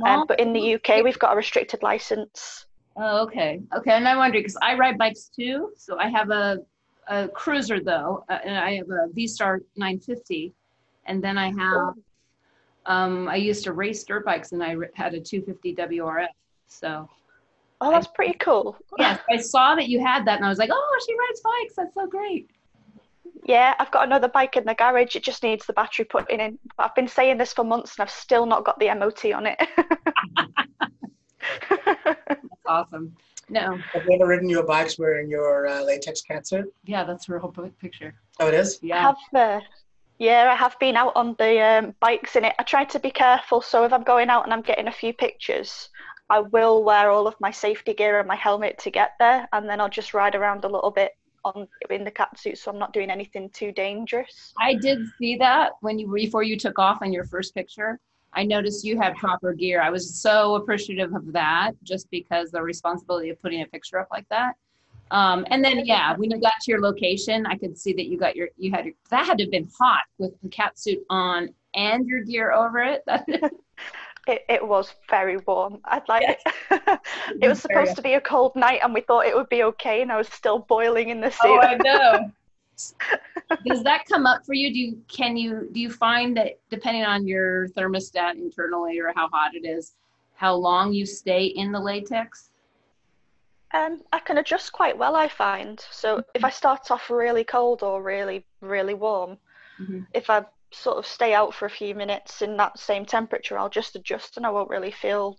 Um, 0.05 0.25
but 0.27 0.39
in 0.39 0.53
the 0.53 0.75
UK, 0.75 1.03
we've 1.03 1.17
got 1.17 1.33
a 1.33 1.35
restricted 1.35 1.81
license. 1.81 2.65
Oh, 2.95 3.23
okay. 3.23 3.61
Okay. 3.75 3.91
And 3.91 4.07
I 4.07 4.15
wonder 4.15 4.39
because 4.39 4.57
I 4.61 4.75
ride 4.75 4.97
bikes 4.97 5.29
too. 5.35 5.71
So 5.75 5.97
I 5.97 6.09
have 6.09 6.29
a, 6.29 6.59
a 7.07 7.27
cruiser 7.29 7.79
though, 7.79 8.23
uh, 8.29 8.39
and 8.43 8.57
I 8.57 8.75
have 8.75 8.89
a 8.89 9.07
V 9.11 9.27
Star 9.27 9.61
950. 9.75 10.53
And 11.05 11.23
then 11.23 11.37
I 11.37 11.47
have, 11.47 11.93
um, 12.85 13.27
I 13.27 13.37
used 13.37 13.63
to 13.63 13.73
race 13.73 14.03
dirt 14.03 14.25
bikes 14.25 14.51
and 14.51 14.63
I 14.63 14.75
had 14.93 15.13
a 15.13 15.21
250 15.21 15.75
WRF. 15.75 16.27
So 16.67 17.09
Oh, 17.79 17.91
that's 17.91 18.07
pretty 18.07 18.33
cool. 18.39 18.75
yes, 18.97 19.19
I 19.29 19.37
saw 19.37 19.75
that 19.75 19.87
you 19.87 19.99
had 19.99 20.25
that 20.25 20.37
and 20.37 20.45
I 20.45 20.49
was 20.49 20.57
like, 20.57 20.69
oh, 20.71 20.99
she 21.05 21.13
rides 21.13 21.41
bikes. 21.41 21.75
That's 21.75 21.93
so 21.93 22.07
great. 22.07 22.49
Yeah, 23.47 23.73
I've 23.79 23.91
got 23.91 24.05
another 24.05 24.27
bike 24.27 24.57
in 24.57 24.65
the 24.65 24.75
garage. 24.75 25.15
It 25.15 25.23
just 25.23 25.41
needs 25.41 25.65
the 25.65 25.71
battery 25.73 26.03
put 26.05 26.29
in. 26.29 26.59
But 26.75 26.87
I've 26.87 26.95
been 26.95 27.07
saying 27.07 27.37
this 27.37 27.53
for 27.53 27.63
months 27.63 27.95
and 27.97 28.03
I've 28.03 28.11
still 28.11 28.45
not 28.45 28.65
got 28.65 28.77
the 28.77 28.93
MOT 28.93 29.25
on 29.33 29.47
it. 29.47 29.57
That's 31.69 32.41
awesome. 32.67 33.15
No. 33.49 33.77
Have 33.93 34.03
you 34.05 34.15
ever 34.15 34.27
ridden 34.27 34.49
your 34.49 34.63
bikes 34.65 34.99
wearing 34.99 35.29
your 35.29 35.67
uh, 35.67 35.81
latex 35.81 36.21
catsuit? 36.29 36.65
Yeah, 36.85 37.05
that's 37.05 37.25
her 37.27 37.39
whole 37.39 37.51
pi- 37.51 37.71
picture. 37.79 38.13
Oh, 38.41 38.47
it 38.47 38.53
is. 38.53 38.79
I 38.83 38.87
Yeah. 38.87 39.01
have, 39.01 39.15
uh, 39.33 39.61
yeah, 40.19 40.49
I 40.51 40.55
have 40.55 40.77
been 40.79 40.97
out 40.97 41.13
on 41.15 41.35
the 41.39 41.61
um, 41.61 41.95
bikes 42.01 42.35
in 42.35 42.43
it. 42.43 42.53
I 42.59 42.63
try 42.63 42.83
to 42.83 42.99
be 42.99 43.09
careful, 43.11 43.61
so 43.61 43.85
if 43.85 43.93
I'm 43.93 44.03
going 44.03 44.29
out 44.29 44.43
and 44.43 44.51
I'm 44.53 44.61
getting 44.61 44.87
a 44.87 44.91
few 44.91 45.13
pictures, 45.13 45.87
I 46.29 46.39
will 46.41 46.83
wear 46.83 47.09
all 47.09 47.25
of 47.27 47.35
my 47.39 47.51
safety 47.51 47.93
gear 47.93 48.19
and 48.19 48.27
my 48.27 48.35
helmet 48.35 48.79
to 48.79 48.91
get 48.91 49.11
there, 49.19 49.47
and 49.53 49.69
then 49.69 49.79
I'll 49.79 49.87
just 49.89 50.13
ride 50.13 50.35
around 50.35 50.65
a 50.65 50.69
little 50.69 50.91
bit 50.91 51.11
on 51.43 51.67
in 51.89 52.03
the 52.03 52.11
cat 52.11 52.37
suit, 52.39 52.57
so 52.57 52.71
I'm 52.71 52.79
not 52.79 52.93
doing 52.93 53.09
anything 53.09 53.49
too 53.49 53.71
dangerous. 53.71 54.53
I 54.59 54.75
did 54.75 54.99
see 55.17 55.35
that 55.37 55.71
when 55.81 55.99
you 55.99 56.11
before 56.11 56.43
you 56.43 56.57
took 56.57 56.79
off 56.79 56.99
on 57.01 57.11
your 57.13 57.25
first 57.25 57.53
picture. 57.53 57.99
I 58.33 58.43
noticed 58.43 58.85
you 58.85 58.99
had 58.99 59.15
proper 59.15 59.53
gear. 59.53 59.81
I 59.81 59.89
was 59.89 60.21
so 60.21 60.55
appreciative 60.55 61.15
of 61.15 61.31
that, 61.31 61.71
just 61.83 62.09
because 62.11 62.51
the 62.51 62.61
responsibility 62.61 63.29
of 63.29 63.41
putting 63.41 63.61
a 63.61 63.65
picture 63.65 63.97
up 63.97 64.09
like 64.11 64.27
that. 64.29 64.53
Um, 65.11 65.45
and 65.49 65.63
then 65.63 65.85
yeah, 65.85 66.15
when 66.15 66.29
you 66.29 66.39
got 66.39 66.53
to 66.61 66.71
your 66.71 66.81
location, 66.81 67.45
I 67.45 67.57
could 67.57 67.77
see 67.77 67.93
that 67.93 68.07
you 68.07 68.17
got 68.17 68.35
your 68.35 68.49
you 68.57 68.71
had 68.71 68.85
your, 68.85 68.93
that 69.09 69.25
had 69.25 69.37
to 69.37 69.45
have 69.45 69.51
been 69.51 69.69
hot 69.79 70.03
with 70.17 70.33
the 70.41 70.49
cat 70.49 70.77
suit 70.77 70.99
on 71.09 71.49
and 71.73 72.05
your 72.05 72.23
gear 72.23 72.51
over 72.51 72.79
it. 72.79 73.03
it, 74.27 74.45
it 74.49 74.65
was 74.65 74.93
very 75.09 75.37
warm. 75.37 75.79
I'd 75.85 76.07
like 76.07 76.23
yes. 76.23 76.41
it. 76.71 76.99
it 77.41 77.47
was 77.47 77.61
supposed 77.61 77.95
to 77.95 78.01
be 78.01 78.13
a 78.13 78.21
cold 78.21 78.55
night, 78.55 78.81
and 78.83 78.93
we 78.93 79.01
thought 79.01 79.25
it 79.25 79.35
would 79.35 79.49
be 79.49 79.63
okay, 79.63 80.01
and 80.01 80.11
I 80.11 80.17
was 80.17 80.27
still 80.29 80.59
boiling 80.59 81.09
in 81.09 81.21
the 81.21 81.31
suit. 81.31 81.41
Oh, 81.45 81.59
I 81.59 81.75
know. 81.75 82.31
Does 83.65 83.83
that 83.83 84.05
come 84.07 84.25
up 84.25 84.45
for 84.45 84.53
you? 84.53 84.71
Do 84.71 84.79
you 84.79 85.01
can 85.07 85.35
you 85.35 85.67
do 85.71 85.79
you 85.79 85.89
find 85.89 86.37
that 86.37 86.59
depending 86.69 87.03
on 87.03 87.25
your 87.25 87.69
thermostat 87.69 88.35
internally 88.35 88.99
or 88.99 89.11
how 89.15 89.29
hot 89.29 89.55
it 89.55 89.65
is, 89.65 89.93
how 90.35 90.53
long 90.53 90.93
you 90.93 91.05
stay 91.05 91.45
in 91.45 91.71
the 91.71 91.79
latex? 91.79 92.51
Um, 93.73 94.01
I 94.13 94.19
can 94.19 94.37
adjust 94.37 94.71
quite 94.71 94.97
well, 94.97 95.15
I 95.15 95.27
find. 95.27 95.83
So 95.91 96.23
if 96.33 96.43
I 96.43 96.49
start 96.49 96.89
off 96.91 97.09
really 97.09 97.43
cold 97.43 97.83
or 97.83 98.01
really, 98.01 98.45
really 98.61 98.93
warm, 98.93 99.37
mm-hmm. 99.79 100.01
if 100.13 100.29
I 100.29 100.45
sort 100.71 100.97
of 100.97 101.05
stay 101.05 101.33
out 101.33 101.53
for 101.53 101.65
a 101.65 101.69
few 101.69 101.95
minutes 101.95 102.41
in 102.41 102.57
that 102.57 102.79
same 102.79 103.05
temperature, 103.05 103.57
I'll 103.57 103.69
just 103.69 103.95
adjust 103.95 104.37
and 104.37 104.45
I 104.45 104.49
won't 104.49 104.69
really 104.69 104.91
feel 104.91 105.37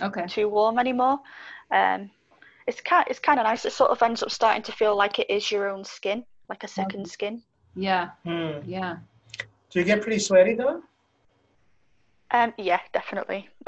okay 0.00 0.26
too 0.26 0.48
warm 0.48 0.78
anymore. 0.78 1.18
Um, 1.70 2.10
it's 2.66 2.80
kind 2.80 3.04
it's 3.08 3.18
kind 3.18 3.40
of 3.40 3.44
nice. 3.44 3.64
It 3.64 3.72
sort 3.72 3.90
of 3.90 4.02
ends 4.02 4.22
up 4.22 4.30
starting 4.30 4.62
to 4.64 4.72
feel 4.72 4.96
like 4.96 5.18
it 5.18 5.30
is 5.30 5.50
your 5.50 5.68
own 5.68 5.84
skin, 5.84 6.24
like 6.48 6.64
a 6.64 6.68
second 6.68 7.00
okay. 7.02 7.10
skin. 7.10 7.42
Yeah. 7.74 8.10
Hmm. 8.24 8.58
Yeah. 8.64 8.96
Do 9.70 9.78
you 9.78 9.84
get 9.84 10.02
pretty 10.02 10.18
sweaty 10.18 10.54
though? 10.54 10.82
Um, 12.32 12.54
yeah, 12.58 12.80
definitely. 12.92 13.48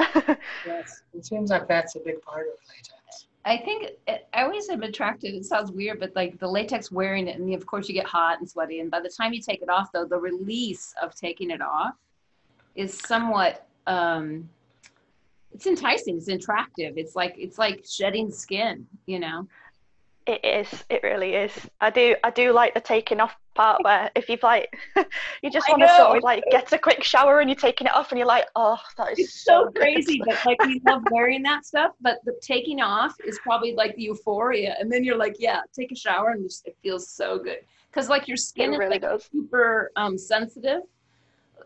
yes, 0.67 1.03
it 1.15 1.27
seems 1.27 1.51
like 1.51 1.67
that's 1.67 1.97
a 1.97 2.01
big 2.01 2.23
part 2.23 2.47
of 2.47 2.55
latex. 2.69 3.02
I 3.45 3.57
think 3.57 3.91
it, 4.07 4.29
I 4.33 4.43
always 4.43 4.69
am 4.69 4.83
attracted. 4.83 5.35
It 5.35 5.45
sounds 5.45 5.73
weird, 5.73 5.99
but 5.99 6.15
like 6.15 6.39
the 6.39 6.49
latex 6.49 6.93
wearing 6.93 7.27
it, 7.27 7.39
and 7.39 7.53
of 7.55 7.67
course 7.67 7.89
you 7.89 7.95
get 7.95 8.07
hot 8.07 8.39
and 8.39 8.49
sweaty. 8.49 8.81
And 8.81 8.91
by 8.91 9.01
the 9.01 9.09
time 9.09 9.33
you 9.33 9.41
take 9.41 9.63
it 9.63 9.69
off, 9.69 9.91
though, 9.93 10.05
the 10.05 10.19
release 10.19 10.95
of 11.03 11.15
taking 11.15 11.51
it 11.51 11.61
off 11.61 11.95
is 12.77 12.99
somewhat. 12.99 13.67
Um, 13.87 14.49
it's 15.53 15.67
enticing. 15.67 16.17
It's 16.17 16.29
attractive. 16.29 16.97
It's 16.97 17.17
like 17.17 17.35
it's 17.37 17.59
like 17.59 17.85
shedding 17.89 18.31
skin. 18.31 18.87
You 19.07 19.19
know. 19.19 19.49
It 20.25 20.45
is. 20.45 20.85
It 20.89 21.03
really 21.03 21.35
is. 21.35 21.53
I 21.81 21.91
do. 21.91 22.15
I 22.23 22.31
do 22.31 22.53
like 22.53 22.75
the 22.75 22.81
taking 22.81 23.19
off 23.19 23.35
part 23.55 23.83
where 23.85 24.11
if 24.15 24.29
you've 24.29 24.43
like, 24.43 24.77
you 25.43 25.51
just 25.51 25.69
want 25.69 25.83
to 25.83 25.89
sort 25.97 26.19
of 26.19 26.23
like 26.23 26.45
get 26.51 26.73
a 26.73 26.79
quick 26.79 27.03
shower 27.03 27.41
and 27.41 27.49
you're 27.49 27.57
taking 27.57 27.87
it 27.87 27.95
off 27.95 28.11
and 28.11 28.19
you're 28.19 28.27
like, 28.27 28.47
oh, 28.57 28.79
that 28.97 29.13
is 29.13 29.19
it's 29.19 29.45
so, 29.45 29.67
so 29.67 29.73
crazy. 29.73 30.21
but 30.25 30.39
like 30.45 30.63
we 30.65 30.81
love 30.87 31.03
wearing 31.11 31.43
that 31.43 31.65
stuff, 31.65 31.93
but 32.01 32.19
the 32.25 32.39
taking 32.41 32.81
off 32.81 33.15
is 33.25 33.39
probably 33.43 33.75
like 33.75 33.95
the 33.97 34.03
euphoria, 34.03 34.77
and 34.79 34.91
then 34.91 35.05
you're 35.05 35.17
like, 35.17 35.37
yeah, 35.39 35.61
take 35.73 35.93
a 35.93 35.97
shower 35.97 36.31
and 36.31 36.43
just, 36.45 36.67
it 36.67 36.77
feels 36.83 37.09
so 37.09 37.39
good 37.39 37.59
because 37.91 38.09
like 38.09 38.27
your 38.27 38.37
skin 38.37 38.71
it 38.71 38.75
is 38.75 38.79
really 38.79 38.91
like 38.93 39.03
does. 39.03 39.29
super 39.31 39.93
um, 39.97 40.17
sensitive. 40.17 40.83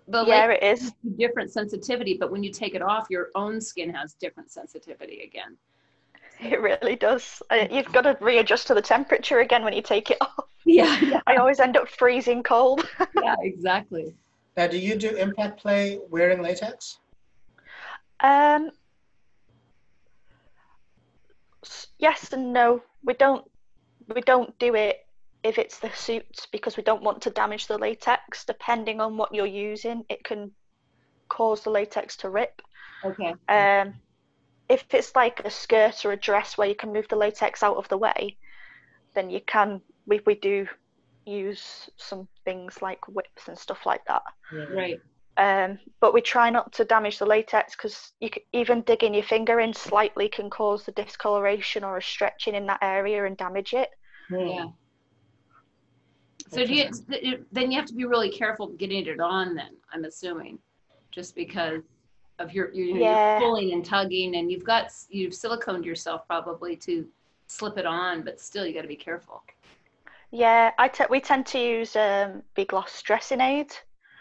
The 0.09 0.25
yeah, 0.25 0.51
it 0.51 0.63
is 0.63 0.93
different 1.17 1.53
sensitivity, 1.53 2.17
but 2.19 2.31
when 2.31 2.43
you 2.43 2.53
take 2.53 2.75
it 2.75 2.83
off, 2.83 3.09
your 3.11 3.31
own 3.35 3.61
skin 3.61 3.93
has 3.93 4.15
different 4.15 4.51
sensitivity 4.51 5.23
again. 5.23 5.57
It 6.39 6.61
really 6.61 6.97
does. 6.97 7.43
You've 7.71 7.91
got 7.93 8.03
to 8.03 8.17
readjust 8.21 8.67
to 8.69 8.75
the 8.75 8.83
temperature 8.83 9.41
again 9.41 9.65
when 9.65 9.73
you 9.73 9.83
take 9.83 10.11
it 10.11 10.19
off. 10.21 10.47
Yeah, 10.67 10.99
yeah. 11.01 11.21
I 11.27 11.37
always 11.37 11.61
end 11.61 11.77
up 11.77 11.89
freezing 11.89 12.43
cold. 12.43 12.87
yeah, 13.23 13.37
exactly. 13.41 14.15
Now, 14.57 14.67
do 14.67 14.79
you 14.79 14.97
do 14.97 15.11
impact 15.17 15.61
play 15.61 15.99
wearing 16.11 16.43
latex? 16.43 16.99
Um, 18.21 18.71
yes 21.99 22.33
and 22.33 22.53
no. 22.53 22.83
We 23.05 23.15
don't. 23.15 23.49
We 24.13 24.21
don't 24.21 24.57
do 24.59 24.75
it 24.75 25.07
if 25.43 25.59
it's 25.59 25.79
the 25.79 25.91
suits 25.93 26.47
because 26.47 26.77
we 26.77 26.83
don't 26.83 27.03
want 27.03 27.23
to 27.23 27.31
damage 27.31 27.67
the 27.67 27.79
latex. 27.79 28.45
Depending 28.45 29.01
on 29.01 29.17
what 29.17 29.35
you're 29.35 29.47
using, 29.47 30.05
it 30.09 30.25
can 30.25 30.51
cause 31.29 31.63
the 31.63 31.71
latex 31.71 32.17
to 32.19 32.31
rip. 32.31 32.63
Okay. 33.05 33.35
Um, 33.49 33.95
if 34.69 34.85
it's 34.93 35.15
like 35.15 35.41
a 35.45 35.51
skirt 35.51 36.05
or 36.05 36.13
a 36.13 36.17
dress 36.17 36.59
where 36.59 36.69
you 36.69 36.75
can 36.75 36.93
move 36.93 37.07
the 37.09 37.17
latex 37.17 37.63
out 37.63 37.77
of 37.77 37.89
the 37.89 37.99
way, 37.99 38.37
then 39.15 39.31
you 39.31 39.41
can. 39.41 39.81
We 40.07 40.21
we 40.27 40.35
do 40.37 40.67
use 41.25 41.91
some 41.97 42.29
things 42.45 42.81
like 42.83 43.07
whips 43.09 43.49
and 43.49 43.59
stuff 43.59 43.85
like 43.85 44.05
that. 44.07 44.23
Right. 44.73 45.01
Um, 45.39 45.79
but 46.01 46.15
we 46.15 46.23
try 46.23 46.49
not 46.49 46.73
to 46.75 46.85
damage 46.85 47.19
the 47.19 47.27
latex 47.27 47.77
because 47.77 48.13
you 48.21 48.31
can, 48.31 48.43
even 48.53 48.81
digging 48.83 49.13
your 49.13 49.23
finger 49.23 49.61
in 49.61 49.75
slightly 49.75 50.29
can 50.29 50.49
cause 50.49 50.85
the 50.85 50.93
discoloration 50.93 51.85
or 51.85 51.99
a 51.99 52.03
stretching 52.03 52.55
in 52.55 52.65
that 52.67 52.79
area 52.81 53.27
and 53.27 53.37
damage 53.37 53.75
it. 53.75 53.91
Yeah. 54.31 54.69
So 56.49 56.65
do 56.65 56.73
you, 56.73 57.45
then 57.53 57.71
you 57.71 57.79
have 57.79 57.87
to 57.87 57.95
be 57.95 58.05
really 58.05 58.31
careful 58.31 58.69
getting 58.69 59.07
it 59.07 59.21
on. 59.21 59.55
Then 59.55 59.77
I'm 59.93 60.05
assuming, 60.05 60.59
just 61.11 61.35
because 61.35 61.83
of 62.39 62.53
your 62.53 62.73
you're, 62.73 62.97
yeah. 62.97 63.39
you're 63.39 63.49
pulling 63.49 63.73
and 63.73 63.85
tugging 63.85 64.37
and 64.37 64.51
you've 64.51 64.65
got 64.65 64.91
you've 65.09 65.33
siliconed 65.33 65.85
yourself 65.85 66.27
probably 66.27 66.77
to 66.77 67.07
slip 67.47 67.79
it 67.79 67.87
on 67.87 68.23
but 68.23 68.41
still 68.41 68.67
you 68.67 68.75
got 68.75 68.83
to 68.83 68.89
be 68.89 68.97
careful 68.97 69.43
yeah 70.31 70.73
I 70.79 70.91
we 71.11 71.21
tend 71.21 71.47
to 71.47 71.59
use 71.59 71.97
um, 71.97 72.43
big 72.55 72.69
gloss 72.69 73.03
dressing 73.03 73.41
aid 73.41 73.71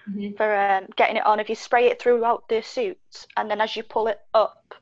mm-hmm. 0.09 0.35
for 0.35 0.55
um, 0.55 0.87
getting 0.95 1.17
it 1.17 1.25
on 1.25 1.39
if 1.39 1.49
you 1.49 1.55
spray 1.55 1.87
it 1.87 2.01
throughout 2.01 2.47
the 2.49 2.61
suit 2.61 3.27
and 3.37 3.49
then 3.49 3.61
as 3.61 3.75
you 3.75 3.83
pull 3.83 4.07
it 4.07 4.19
up 4.33 4.73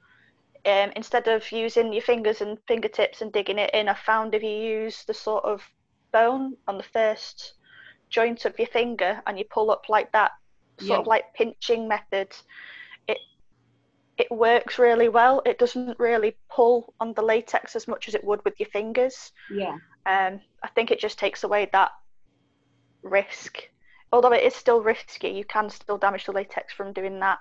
um, 0.66 0.92
instead 0.96 1.28
of 1.28 1.52
using 1.52 1.92
your 1.92 2.02
fingers 2.02 2.42
and 2.42 2.58
fingertips 2.68 3.22
and 3.22 3.32
digging 3.32 3.60
it 3.60 3.72
in 3.74 3.90
i 3.90 3.94
found 3.94 4.34
if 4.34 4.44
you 4.44 4.50
use 4.50 5.04
the 5.06 5.14
sort 5.14 5.44
of 5.44 5.62
bone 6.12 6.56
on 6.68 6.78
the 6.78 6.84
first 6.84 7.54
joint 8.10 8.46
of 8.46 8.58
your 8.58 8.68
finger 8.68 9.22
and 9.28 9.38
you 9.38 9.46
pull 9.50 9.72
up 9.72 9.90
like 9.90 10.12
that 10.12 10.32
sort 10.80 10.90
yeah. 10.90 10.98
of 11.00 11.08
like 11.08 11.34
pinching 11.34 11.88
method 11.88 12.30
it 13.08 13.18
it 14.18 14.30
works 14.32 14.78
really 14.78 15.10
well. 15.10 15.42
It 15.46 15.58
doesn't 15.58 16.00
really 16.00 16.36
pull 16.50 16.94
on 17.00 17.14
the 17.14 17.22
latex 17.22 17.76
as 17.76 17.88
much 17.88 18.08
as 18.08 18.16
it 18.16 18.24
would 18.24 18.44
with 18.46 18.60
your 18.60 18.70
fingers. 18.70 19.32
Yeah. 19.52 19.76
Um, 20.06 20.42
I 20.62 20.68
think 20.70 20.92
it 20.92 21.00
just 21.00 21.20
takes 21.20 21.44
away 21.44 21.70
that 21.72 21.92
risk. 23.02 23.58
Although 24.12 24.34
it 24.34 24.44
is 24.44 24.56
still 24.56 24.82
risky, 24.82 25.30
you 25.30 25.46
can 25.46 25.70
still 25.70 25.98
damage 25.98 26.26
the 26.26 26.32
latex 26.32 26.74
from 26.74 26.94
doing 26.94 27.20
that. 27.20 27.40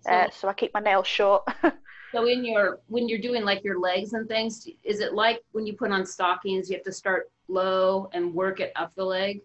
So, 0.00 0.10
uh, 0.10 0.30
so 0.30 0.48
I 0.48 0.52
keep 0.54 0.74
my 0.74 0.80
nails 0.80 1.06
short. 1.06 1.44
so 2.12 2.26
in 2.26 2.44
your 2.44 2.80
when 2.88 3.08
you're 3.08 3.20
doing 3.20 3.44
like 3.44 3.64
your 3.64 3.78
legs 3.78 4.12
and 4.12 4.28
things, 4.28 4.68
is 4.82 5.00
it 5.00 5.14
like 5.14 5.40
when 5.52 5.66
you 5.66 5.74
put 5.74 5.92
on 5.92 6.04
stockings, 6.04 6.68
you 6.68 6.76
have 6.76 6.84
to 6.84 6.92
start 6.92 7.30
low 7.48 8.10
and 8.12 8.34
work 8.34 8.60
it 8.60 8.72
up 8.76 8.94
the 8.94 9.04
leg, 9.04 9.40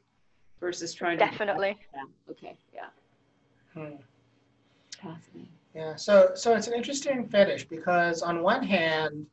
versus 0.59 0.93
trying 0.93 1.17
to 1.17 1.25
definitely. 1.25 1.77
Yeah. 1.93 2.03
Okay. 2.31 2.57
Yeah. 2.73 2.87
Hmm. 3.73 3.95
Fascinating. 5.01 5.49
Yeah, 5.73 5.95
so 5.95 6.31
so 6.35 6.55
it's 6.55 6.67
an 6.67 6.73
interesting 6.73 7.27
fetish 7.27 7.65
because 7.65 8.21
on 8.21 8.41
one 8.41 8.63
hand, 8.63 9.27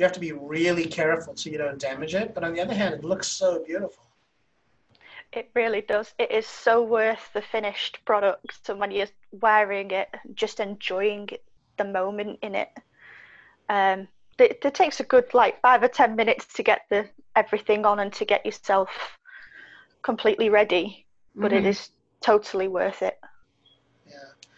you 0.00 0.04
have 0.04 0.12
to 0.12 0.20
be 0.20 0.32
really 0.32 0.86
careful 0.86 1.36
so 1.36 1.50
you 1.50 1.58
don't 1.58 1.78
damage 1.78 2.14
it, 2.14 2.34
but 2.34 2.42
on 2.42 2.54
the 2.54 2.60
other 2.60 2.72
hand, 2.74 2.94
it 2.94 3.04
looks 3.04 3.28
so 3.28 3.62
beautiful. 3.62 4.02
It 5.30 5.50
really 5.54 5.82
does. 5.82 6.14
It 6.18 6.30
is 6.32 6.46
so 6.46 6.82
worth 6.82 7.30
the 7.34 7.42
finished 7.42 7.98
product, 8.06 8.68
and 8.70 8.80
when 8.80 8.90
you're 8.90 9.06
wearing 9.30 9.90
it, 9.90 10.08
just 10.34 10.58
enjoying 10.58 11.28
the 11.76 11.84
moment 11.84 12.38
in 12.40 12.54
it. 12.54 12.70
Um, 13.68 14.08
it, 14.38 14.58
it 14.64 14.74
takes 14.74 15.00
a 15.00 15.04
good 15.04 15.34
like 15.34 15.60
five 15.60 15.82
or 15.82 15.88
ten 15.88 16.16
minutes 16.16 16.46
to 16.54 16.62
get 16.62 16.86
the 16.88 17.06
everything 17.36 17.84
on 17.84 18.00
and 18.00 18.12
to 18.14 18.24
get 18.24 18.44
yourself 18.46 19.18
completely 20.00 20.48
ready, 20.48 21.04
but 21.36 21.52
mm-hmm. 21.52 21.66
it 21.66 21.68
is 21.68 21.90
totally 22.22 22.68
worth 22.68 23.02
it. 23.02 23.18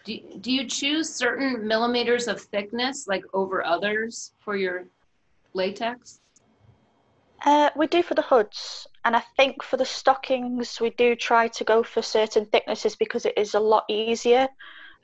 Do, 0.05 0.17
do 0.41 0.51
you 0.51 0.67
choose 0.67 1.09
certain 1.09 1.65
millimeters 1.65 2.27
of 2.27 2.41
thickness, 2.41 3.07
like 3.07 3.23
over 3.33 3.65
others, 3.65 4.33
for 4.39 4.57
your 4.57 4.87
latex? 5.53 6.19
Uh, 7.45 7.69
we 7.75 7.87
do 7.87 8.01
for 8.01 8.15
the 8.15 8.21
hoods, 8.21 8.87
and 9.03 9.15
I 9.15 9.23
think 9.35 9.63
for 9.63 9.75
the 9.75 9.85
stockings, 9.85 10.79
we 10.79 10.91
do 10.91 11.15
try 11.15 11.49
to 11.49 11.63
go 11.63 11.83
for 11.83 12.01
certain 12.01 12.45
thicknesses 12.45 12.95
because 12.95 13.25
it 13.25 13.37
is 13.37 13.53
a 13.53 13.59
lot 13.59 13.83
easier. 13.89 14.47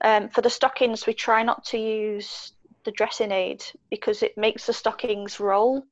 Um, 0.02 0.30
for 0.30 0.42
the 0.42 0.50
stockings, 0.50 1.06
we 1.06 1.14
try 1.14 1.44
not 1.44 1.66
to 1.66 1.78
use 1.78 2.54
the 2.86 2.92
dressing 2.92 3.32
aid 3.32 3.64
because 3.90 4.24
it 4.24 4.38
makes 4.38 4.66
the 4.66 4.74
stockings 4.74 5.40
roll. 5.40 5.84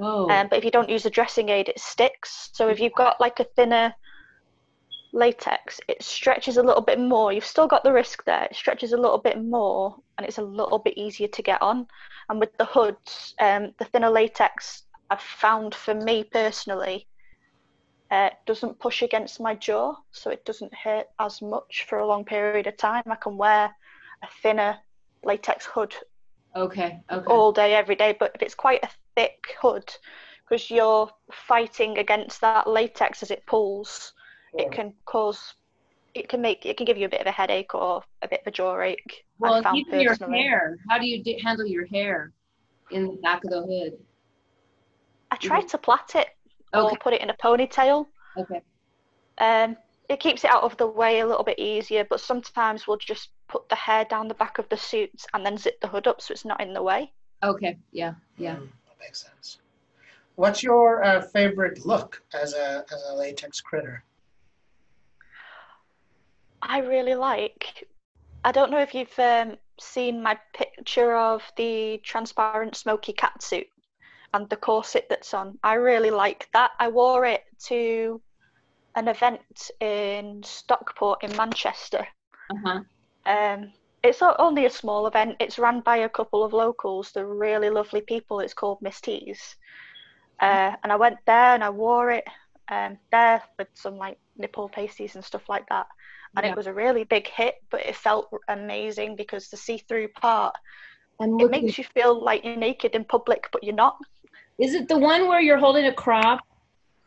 Oh. 0.00 0.30
Um, 0.30 0.46
but 0.48 0.58
if 0.58 0.64
you 0.64 0.70
don't 0.70 0.88
use 0.88 1.02
the 1.02 1.10
dressing 1.10 1.48
aid, 1.48 1.68
it 1.68 1.80
sticks. 1.80 2.50
So 2.52 2.68
if 2.68 2.78
you've 2.78 2.94
got 2.94 3.20
like 3.20 3.40
a 3.40 3.44
thinner 3.44 3.92
latex, 5.12 5.80
it 5.88 6.02
stretches 6.02 6.56
a 6.56 6.62
little 6.62 6.82
bit 6.82 6.98
more. 6.98 7.32
You've 7.32 7.44
still 7.44 7.66
got 7.66 7.84
the 7.84 7.92
risk 7.92 8.24
there. 8.24 8.44
It 8.44 8.56
stretches 8.56 8.92
a 8.92 8.96
little 8.96 9.18
bit 9.18 9.42
more, 9.42 9.96
and 10.16 10.26
it's 10.26 10.38
a 10.38 10.42
little 10.42 10.78
bit 10.78 10.96
easier 10.96 11.28
to 11.28 11.42
get 11.42 11.60
on. 11.62 11.86
And 12.28 12.40
with 12.40 12.56
the 12.56 12.64
hoods, 12.64 13.34
um, 13.40 13.72
the 13.78 13.84
thinner 13.86 14.10
latex, 14.10 14.82
I've 15.10 15.20
found 15.20 15.74
for 15.74 15.94
me 15.94 16.24
personally, 16.24 17.06
uh, 18.10 18.30
doesn't 18.46 18.78
push 18.78 19.02
against 19.02 19.40
my 19.40 19.54
jaw, 19.54 19.94
so 20.12 20.30
it 20.30 20.44
doesn't 20.44 20.74
hurt 20.74 21.06
as 21.18 21.40
much 21.42 21.86
for 21.88 21.98
a 21.98 22.06
long 22.06 22.24
period 22.24 22.66
of 22.66 22.76
time. 22.76 23.04
I 23.06 23.16
can 23.16 23.36
wear 23.36 23.74
a 24.22 24.28
thinner 24.42 24.78
latex 25.24 25.66
hood 25.66 25.94
Okay. 26.56 27.00
Okay. 27.10 27.26
all 27.26 27.52
day, 27.52 27.74
every 27.74 27.94
day. 27.94 28.16
But 28.18 28.32
if 28.34 28.42
it's 28.42 28.54
quite 28.54 28.82
a 28.84 28.90
thick 29.16 29.54
hood, 29.60 29.92
because 30.48 30.70
you're 30.70 31.08
fighting 31.32 31.98
against 31.98 32.40
that 32.40 32.66
latex 32.66 33.22
as 33.22 33.30
it 33.30 33.46
pulls, 33.46 34.12
it 34.58 34.72
can 34.72 34.94
cause, 35.04 35.54
it 36.14 36.28
can 36.28 36.40
make, 36.40 36.66
it 36.66 36.76
can 36.76 36.84
give 36.86 36.96
you 36.98 37.06
a 37.06 37.08
bit 37.08 37.20
of 37.20 37.26
a 37.26 37.30
headache 37.32 37.74
or 37.74 38.02
a 38.22 38.28
bit 38.28 38.40
of 38.40 38.46
a 38.46 38.50
jaw 38.50 38.80
ache. 38.80 39.24
well, 39.38 39.54
I 39.54 39.62
found 39.62 39.78
even 39.78 40.00
your 40.00 40.16
hair. 40.16 40.76
How 40.88 40.98
do 40.98 41.06
you 41.06 41.22
d- 41.22 41.40
handle 41.42 41.66
your 41.66 41.86
hair 41.86 42.32
in 42.90 43.06
the 43.06 43.12
back 43.22 43.44
of 43.44 43.50
the 43.50 43.62
hood? 43.62 43.98
I 45.30 45.36
try 45.36 45.60
to 45.62 45.78
plait 45.78 46.14
it 46.14 46.28
or 46.72 46.86
Okay. 46.86 46.96
put 46.96 47.12
it 47.14 47.20
in 47.22 47.30
a 47.30 47.34
ponytail. 47.34 48.06
Okay. 48.36 48.62
Um, 49.38 49.76
it 50.08 50.18
keeps 50.20 50.44
it 50.44 50.50
out 50.50 50.64
of 50.64 50.76
the 50.76 50.86
way 50.86 51.20
a 51.20 51.26
little 51.26 51.44
bit 51.44 51.58
easier, 51.58 52.04
but 52.04 52.20
sometimes 52.20 52.86
we'll 52.86 52.96
just 52.96 53.30
put 53.48 53.68
the 53.68 53.76
hair 53.76 54.04
down 54.04 54.28
the 54.28 54.34
back 54.34 54.58
of 54.58 54.68
the 54.68 54.76
suit 54.76 55.10
and 55.32 55.46
then 55.46 55.56
zip 55.56 55.80
the 55.80 55.88
hood 55.88 56.06
up 56.06 56.20
so 56.20 56.32
it's 56.32 56.44
not 56.44 56.60
in 56.60 56.72
the 56.74 56.82
way. 56.82 57.12
Okay. 57.42 57.78
Yeah. 57.92 58.14
Yeah. 58.36 58.56
Mm, 58.56 58.68
that 58.86 58.98
makes 59.00 59.22
sense. 59.22 59.58
What's 60.36 60.62
your 60.62 61.04
uh, 61.04 61.22
favorite 61.22 61.86
look 61.86 62.22
as 62.34 62.54
a 62.54 62.84
as 62.92 63.02
a 63.08 63.14
latex 63.14 63.60
critter? 63.60 64.04
I 66.62 66.78
really 66.78 67.14
like. 67.14 67.88
I 68.44 68.52
don't 68.52 68.70
know 68.70 68.80
if 68.80 68.94
you've 68.94 69.18
um, 69.18 69.56
seen 69.78 70.22
my 70.22 70.38
picture 70.54 71.14
of 71.14 71.42
the 71.56 72.00
transparent 72.02 72.76
smoky 72.76 73.12
cat 73.12 73.42
suit 73.42 73.66
and 74.32 74.48
the 74.48 74.56
corset 74.56 75.06
that's 75.08 75.34
on. 75.34 75.58
I 75.62 75.74
really 75.74 76.10
like 76.10 76.48
that. 76.52 76.70
I 76.78 76.88
wore 76.88 77.24
it 77.24 77.44
to 77.66 78.20
an 78.94 79.08
event 79.08 79.70
in 79.80 80.42
Stockport 80.42 81.22
in 81.22 81.36
Manchester. 81.36 82.06
Uh 82.50 82.56
huh. 82.64 82.80
Um, 83.26 83.72
it's 84.02 84.22
only 84.22 84.66
a 84.66 84.70
small 84.70 85.06
event. 85.06 85.36
It's 85.40 85.58
run 85.58 85.80
by 85.80 85.98
a 85.98 86.08
couple 86.08 86.42
of 86.42 86.52
locals. 86.52 87.12
They're 87.12 87.26
really 87.26 87.70
lovely 87.70 88.00
people. 88.00 88.40
It's 88.40 88.54
called 88.54 88.80
Miss 88.80 89.00
Tees. 89.00 89.56
Uh, 90.40 90.74
and 90.82 90.90
I 90.90 90.96
went 90.96 91.18
there 91.26 91.54
and 91.54 91.62
I 91.62 91.68
wore 91.68 92.10
it 92.10 92.24
um, 92.70 92.98
there 93.12 93.42
with 93.58 93.68
some 93.74 93.98
like 93.98 94.18
nipple 94.38 94.70
pasties 94.70 95.16
and 95.16 95.24
stuff 95.24 95.48
like 95.48 95.68
that. 95.68 95.86
And 96.36 96.44
Yeah. 96.46 96.52
it 96.52 96.56
was 96.56 96.66
a 96.66 96.72
really 96.72 97.04
big 97.04 97.26
hit, 97.28 97.56
but 97.70 97.80
it 97.84 97.96
felt 97.96 98.28
amazing 98.48 99.16
because 99.16 99.48
the 99.48 99.56
see-through 99.56 100.08
part 100.08 100.54
I'm 101.18 101.38
it 101.40 101.50
makes 101.50 101.76
you 101.76 101.84
feel 101.84 102.22
like 102.22 102.44
you're 102.44 102.56
naked 102.56 102.94
in 102.94 103.04
public, 103.04 103.48
but 103.52 103.62
you're 103.64 103.74
not. 103.74 103.98
Is 104.58 104.74
it 104.74 104.88
the 104.88 104.96
one 104.98 105.28
where 105.28 105.40
you're 105.40 105.58
holding 105.58 105.86
a 105.86 105.92
crop? 105.92 106.40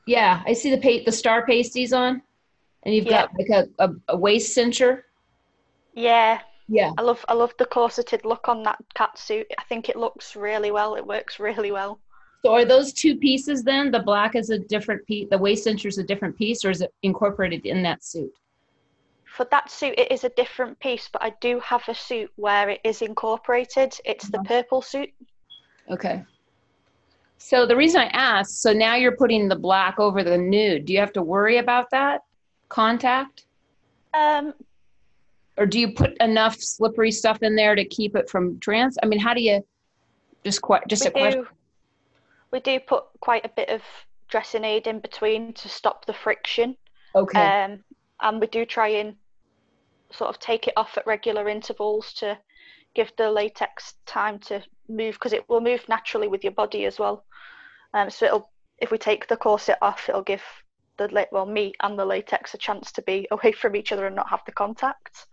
Yeah, 0.06 0.44
I 0.46 0.54
see 0.54 0.70
the 0.70 0.78
pa- 0.78 1.04
the 1.06 1.12
star 1.12 1.46
pasties 1.46 1.94
on, 1.94 2.22
and 2.84 2.94
you've 2.94 3.08
got 3.08 3.32
like 3.40 3.50
a, 3.50 3.68
a, 3.80 3.90
a 4.10 4.18
waist 4.18 4.56
cincher. 4.56 5.04
Yeah, 5.94 6.42
Yeah. 6.68 6.92
I 6.98 7.02
love 7.02 7.24
I 7.28 7.34
love 7.34 7.54
the 7.58 7.66
corseted 7.66 8.26
look 8.26 8.50
on 8.50 8.64
that 8.64 8.78
cat 8.94 9.18
suit. 9.18 9.48
I 9.58 9.64
think 9.64 9.90
it 9.90 9.96
looks 9.96 10.36
really 10.36 10.72
well. 10.72 10.96
It 10.96 11.06
works 11.08 11.40
really 11.40 11.72
well. 11.72 12.00
So 12.46 12.54
are 12.54 12.66
those 12.66 12.92
two 12.92 13.16
pieces 13.16 13.64
then? 13.64 13.90
The 13.90 14.00
black 14.00 14.36
is 14.36 14.50
a 14.50 14.60
different 14.60 15.06
piece. 15.08 15.30
The 15.30 15.38
waist 15.38 15.66
cincher 15.66 15.86
is 15.88 15.98
a 15.98 16.04
different 16.04 16.38
piece, 16.38 16.66
or 16.66 16.70
is 16.72 16.82
it 16.82 16.94
incorporated 17.02 17.66
in 17.66 17.82
that 17.84 18.04
suit? 18.04 18.34
For 19.36 19.48
that 19.50 19.72
suit, 19.72 19.96
it 19.98 20.12
is 20.12 20.24
a 20.24 20.30
different 20.30 20.80
piece, 20.80 21.10
but 21.12 21.24
I 21.24 21.34
do 21.42 21.60
have 21.62 21.82
a 21.88 21.96
suit 21.96 22.32
where 22.36 22.70
it 22.70 22.82
is 22.84 23.02
incorporated. 23.02 24.00
It's 24.06 24.28
the 24.28 24.38
purple 24.46 24.82
suit. 24.84 25.10
Okay. 25.90 26.24
So 27.40 27.66
the 27.66 27.76
reason 27.76 28.02
I 28.02 28.06
asked, 28.14 28.62
so 28.62 28.72
now 28.74 28.94
you're 28.94 29.18
putting 29.18 29.48
the 29.48 29.56
black 29.56 30.00
over 30.00 30.24
the 30.24 30.38
nude. 30.38 30.86
Do 30.86 30.94
you 30.94 31.00
have 31.00 31.14
to 31.14 31.24
worry 31.24 31.58
about 31.58 31.90
that 31.90 32.22
contact, 32.70 33.46
Um, 34.14 34.54
or 35.58 35.66
do 35.66 35.80
you 35.80 35.94
put 35.94 36.16
enough 36.22 36.62
slippery 36.62 37.12
stuff 37.12 37.40
in 37.42 37.56
there 37.56 37.74
to 37.74 37.86
keep 37.86 38.16
it 38.16 38.30
from 38.30 38.60
trans? 38.60 38.98
I 39.02 39.08
mean, 39.08 39.20
how 39.20 39.34
do 39.34 39.42
you? 39.42 39.66
Just 40.44 40.62
quite 40.62 40.88
just 40.88 41.04
we 41.04 41.08
a 41.08 41.12
question. 41.12 41.48
we 42.52 42.60
do 42.60 42.80
put 42.80 43.06
quite 43.20 43.46
a 43.46 43.50
bit 43.50 43.70
of 43.70 43.82
dressing 44.28 44.64
aid 44.64 44.86
in 44.86 45.00
between 45.00 45.54
to 45.54 45.70
stop 45.70 46.06
the 46.06 46.14
friction. 46.14 46.78
Okay. 47.16 47.40
Um, 47.40 47.84
and 48.22 48.40
we 48.40 48.48
do 48.48 48.66
try 48.66 48.90
and 48.90 49.16
sort 50.14 50.30
of 50.30 50.40
take 50.40 50.68
it 50.68 50.74
off 50.78 50.98
at 50.98 51.08
regular 51.08 51.50
intervals 51.50 52.14
to 52.14 52.38
give 52.96 53.12
the 53.18 53.30
latex 53.30 53.96
time 54.06 54.40
to 54.40 54.64
move 54.88 55.16
because 55.16 55.34
it 55.34 55.48
will 55.50 55.62
move 55.62 55.88
naturally 55.90 56.28
with 56.28 56.44
your 56.44 56.54
body 56.54 56.86
as 56.86 57.00
well. 57.00 57.26
Um, 57.94 58.10
so 58.10 58.26
it'll 58.26 58.50
if 58.80 58.92
we 58.92 58.98
take 58.98 59.28
the 59.28 59.38
corset 59.38 59.78
off, 59.82 60.10
it'll 60.10 60.24
give 60.24 60.44
the 60.98 61.28
well 61.32 61.46
me 61.46 61.74
and 61.82 61.98
the 61.98 62.06
latex 62.06 62.54
a 62.54 62.58
chance 62.58 62.92
to 62.92 63.02
be 63.04 63.28
away 63.32 63.52
from 63.62 63.76
each 63.76 63.92
other 63.92 64.06
and 64.08 64.16
not 64.16 64.30
have 64.30 64.42
the 64.46 64.52
contact. 64.52 65.26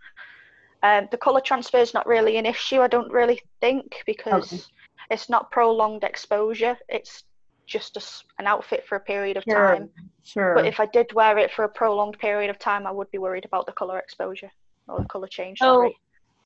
Um, 0.83 1.07
the 1.11 1.17
colour 1.17 1.41
transfer 1.41 1.77
is 1.77 1.93
not 1.93 2.07
really 2.07 2.37
an 2.37 2.45
issue, 2.47 2.81
I 2.81 2.87
don't 2.87 3.11
really 3.11 3.39
think, 3.59 4.01
because 4.07 4.51
Okay. 4.51 4.63
it's 5.11 5.29
not 5.29 5.51
prolonged 5.51 6.03
exposure. 6.03 6.75
It's 6.89 7.23
just 7.67 7.97
a 7.97 8.01
an 8.39 8.47
outfit 8.47 8.85
for 8.87 8.95
a 8.95 8.99
period 8.99 9.37
of 9.37 9.43
Sure. 9.43 9.75
time. 9.75 9.89
Sure. 10.23 10.55
But 10.55 10.65
if 10.65 10.79
I 10.79 10.87
did 10.87 11.13
wear 11.13 11.37
it 11.37 11.51
for 11.51 11.65
a 11.65 11.69
prolonged 11.69 12.17
period 12.17 12.49
of 12.49 12.57
time, 12.57 12.87
I 12.87 12.91
would 12.91 13.11
be 13.11 13.19
worried 13.19 13.45
about 13.45 13.67
the 13.67 13.73
color 13.73 13.99
exposure 13.99 14.51
or 14.87 14.99
the 15.01 15.05
color 15.05 15.27
change. 15.27 15.59
Oh, 15.61 15.77
Sorry. 15.77 15.97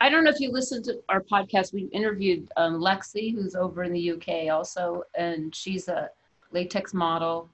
I 0.02 0.10
don't 0.10 0.24
know 0.26 0.30
if 0.30 0.40
you 0.40 0.52
listened 0.52 0.84
to 0.86 1.02
our 1.10 1.22
podcast. 1.22 1.74
We 1.74 1.84
interviewed 1.86 2.48
um, 2.58 2.76
Lexi, 2.82 3.34
who's 3.34 3.56
over 3.56 3.84
in 3.84 3.94
the 3.94 4.12
UK 4.12 4.52
also, 4.54 5.04
and 5.18 5.56
she's 5.56 5.88
a 5.88 6.10
latex 6.52 6.94
model. 6.94 7.50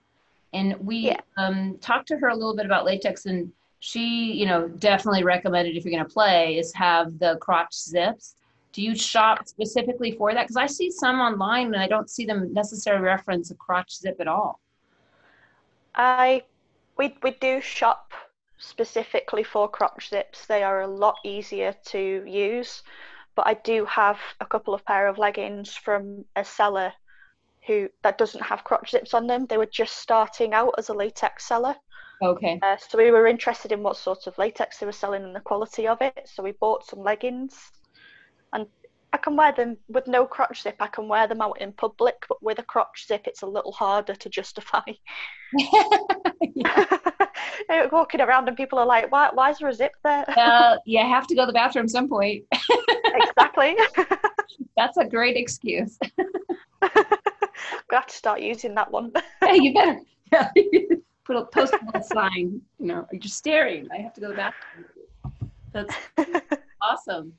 And 0.54 0.76
we 0.80 0.98
Yeah. 0.98 1.22
um, 1.38 1.78
talked 1.80 2.08
to 2.10 2.18
her 2.18 2.30
a 2.30 2.36
little 2.36 2.56
bit 2.56 2.66
about 2.66 2.84
latex, 2.84 3.26
and 3.26 3.52
she, 3.80 4.34
you 4.34 4.46
know, 4.46 4.68
definitely 4.68 5.24
recommended 5.24 5.78
if 5.78 5.86
you're 5.86 5.94
going 5.94 6.04
to 6.06 6.14
play 6.14 6.58
is 6.58 6.74
have 6.74 7.18
the 7.20 7.38
crotch 7.38 7.74
zips. 7.74 8.36
Do 8.74 8.82
you 8.82 8.96
shop 8.96 9.48
specifically 9.48 10.12
for 10.14 10.34
that? 10.34 10.44
Because 10.44 10.58
I 10.58 10.66
see 10.66 10.90
some 10.90 11.20
online, 11.20 11.68
and 11.68 11.78
I 11.78 11.88
don't 11.88 12.10
see 12.10 12.26
them 12.26 12.54
necessarily 12.54 13.04
reference 13.04 13.52
a 13.52 13.56
crotch 13.56 13.98
zip 13.98 14.18
at 14.20 14.28
all. 14.28 14.60
I 15.96 16.44
we 16.98 17.16
we 17.22 17.32
do 17.32 17.62
shop 17.62 18.14
specifically 18.62 19.44
for 19.44 19.68
crotch 19.68 20.10
zips. 20.10 20.46
They 20.46 20.64
are 20.64 20.82
a 20.82 20.88
lot 20.88 21.18
easier 21.26 21.76
to 21.88 22.24
use. 22.26 22.84
But 23.36 23.48
I 23.48 23.56
do 23.56 23.86
have 23.86 24.20
a 24.40 24.46
couple 24.46 24.74
of 24.74 24.86
pair 24.86 25.08
of 25.08 25.18
leggings 25.18 25.76
from 25.76 26.26
a 26.36 26.46
seller 26.46 26.94
who 27.66 27.90
that 28.04 28.18
doesn't 28.18 28.44
have 28.44 28.64
crotch 28.64 28.92
zips 28.92 29.14
on 29.14 29.28
them. 29.28 29.46
They 29.46 29.58
were 29.58 29.66
just 29.66 29.98
starting 29.98 30.54
out 30.54 30.76
as 30.78 30.90
a 30.90 30.94
latex 30.94 31.46
seller. 31.46 31.76
Okay. 32.22 32.60
Uh, 32.62 32.78
so 32.78 32.98
we 32.98 33.10
were 33.10 33.28
interested 33.28 33.72
in 33.72 33.82
what 33.82 33.98
sort 33.98 34.28
of 34.28 34.38
latex 34.38 34.78
they 34.78 34.86
were 34.86 34.92
selling 34.92 35.24
and 35.24 35.36
the 35.36 35.40
quality 35.40 35.88
of 35.88 36.02
it. 36.02 36.30
So 36.32 36.44
we 36.44 36.52
bought 36.52 36.86
some 36.86 37.00
leggings, 37.00 37.72
and 38.54 38.68
I 39.14 39.18
can 39.18 39.36
wear 39.36 39.52
them 39.52 39.78
with 39.88 40.08
no 40.08 40.26
crotch 40.26 40.62
zip. 40.62 40.76
I 40.80 40.88
can 40.88 41.08
wear 41.08 41.28
them 41.28 41.42
out 41.42 41.60
in 41.62 41.74
public, 41.74 42.26
but 42.30 42.42
with 42.44 42.60
a 42.60 42.64
crotch 42.64 43.08
zip, 43.08 43.24
it's 43.26 43.42
a 43.42 43.48
little 43.48 43.72
harder 43.72 44.14
to 44.14 44.30
justify. 44.30 44.82
Walking 47.92 48.22
around 48.22 48.48
and 48.48 48.58
people 48.58 48.80
are 48.80 48.86
like, 48.86 49.12
"Why? 49.12 49.30
Why 49.34 49.52
is 49.52 49.60
there 49.60 49.70
a 49.70 49.74
zip 49.74 49.94
there?" 50.04 50.26
uh, 50.38 50.78
you 50.86 51.00
have 51.00 51.28
to 51.28 51.36
go 51.36 51.44
to 51.44 51.48
the 51.48 51.54
bathroom 51.54 51.88
some 51.88 52.08
point. 52.08 52.44
exactly. 53.06 53.76
That's 54.78 54.98
a 54.98 55.06
great 55.06 55.38
excuse. 55.38 55.98
we 56.82 56.90
have 57.92 58.08
to 58.08 58.16
start 58.16 58.42
using 58.42 58.76
that 58.76 58.92
one. 58.92 59.12
Hey, 59.42 59.58
you 59.58 59.74
better 59.74 60.50
put 61.26 61.36
a 61.36 61.46
post 61.46 61.74
a 61.74 61.86
little 61.86 62.04
sign. 62.04 62.62
You 62.80 62.88
know, 62.88 63.08
you're 63.12 63.22
staring. 63.24 63.88
I 63.92 64.02
have 64.02 64.14
to 64.14 64.22
go 64.22 64.28
to 64.28 64.34
the 64.34 64.38
bathroom. 64.38 65.52
That's 65.74 65.96
awesome. 66.82 67.34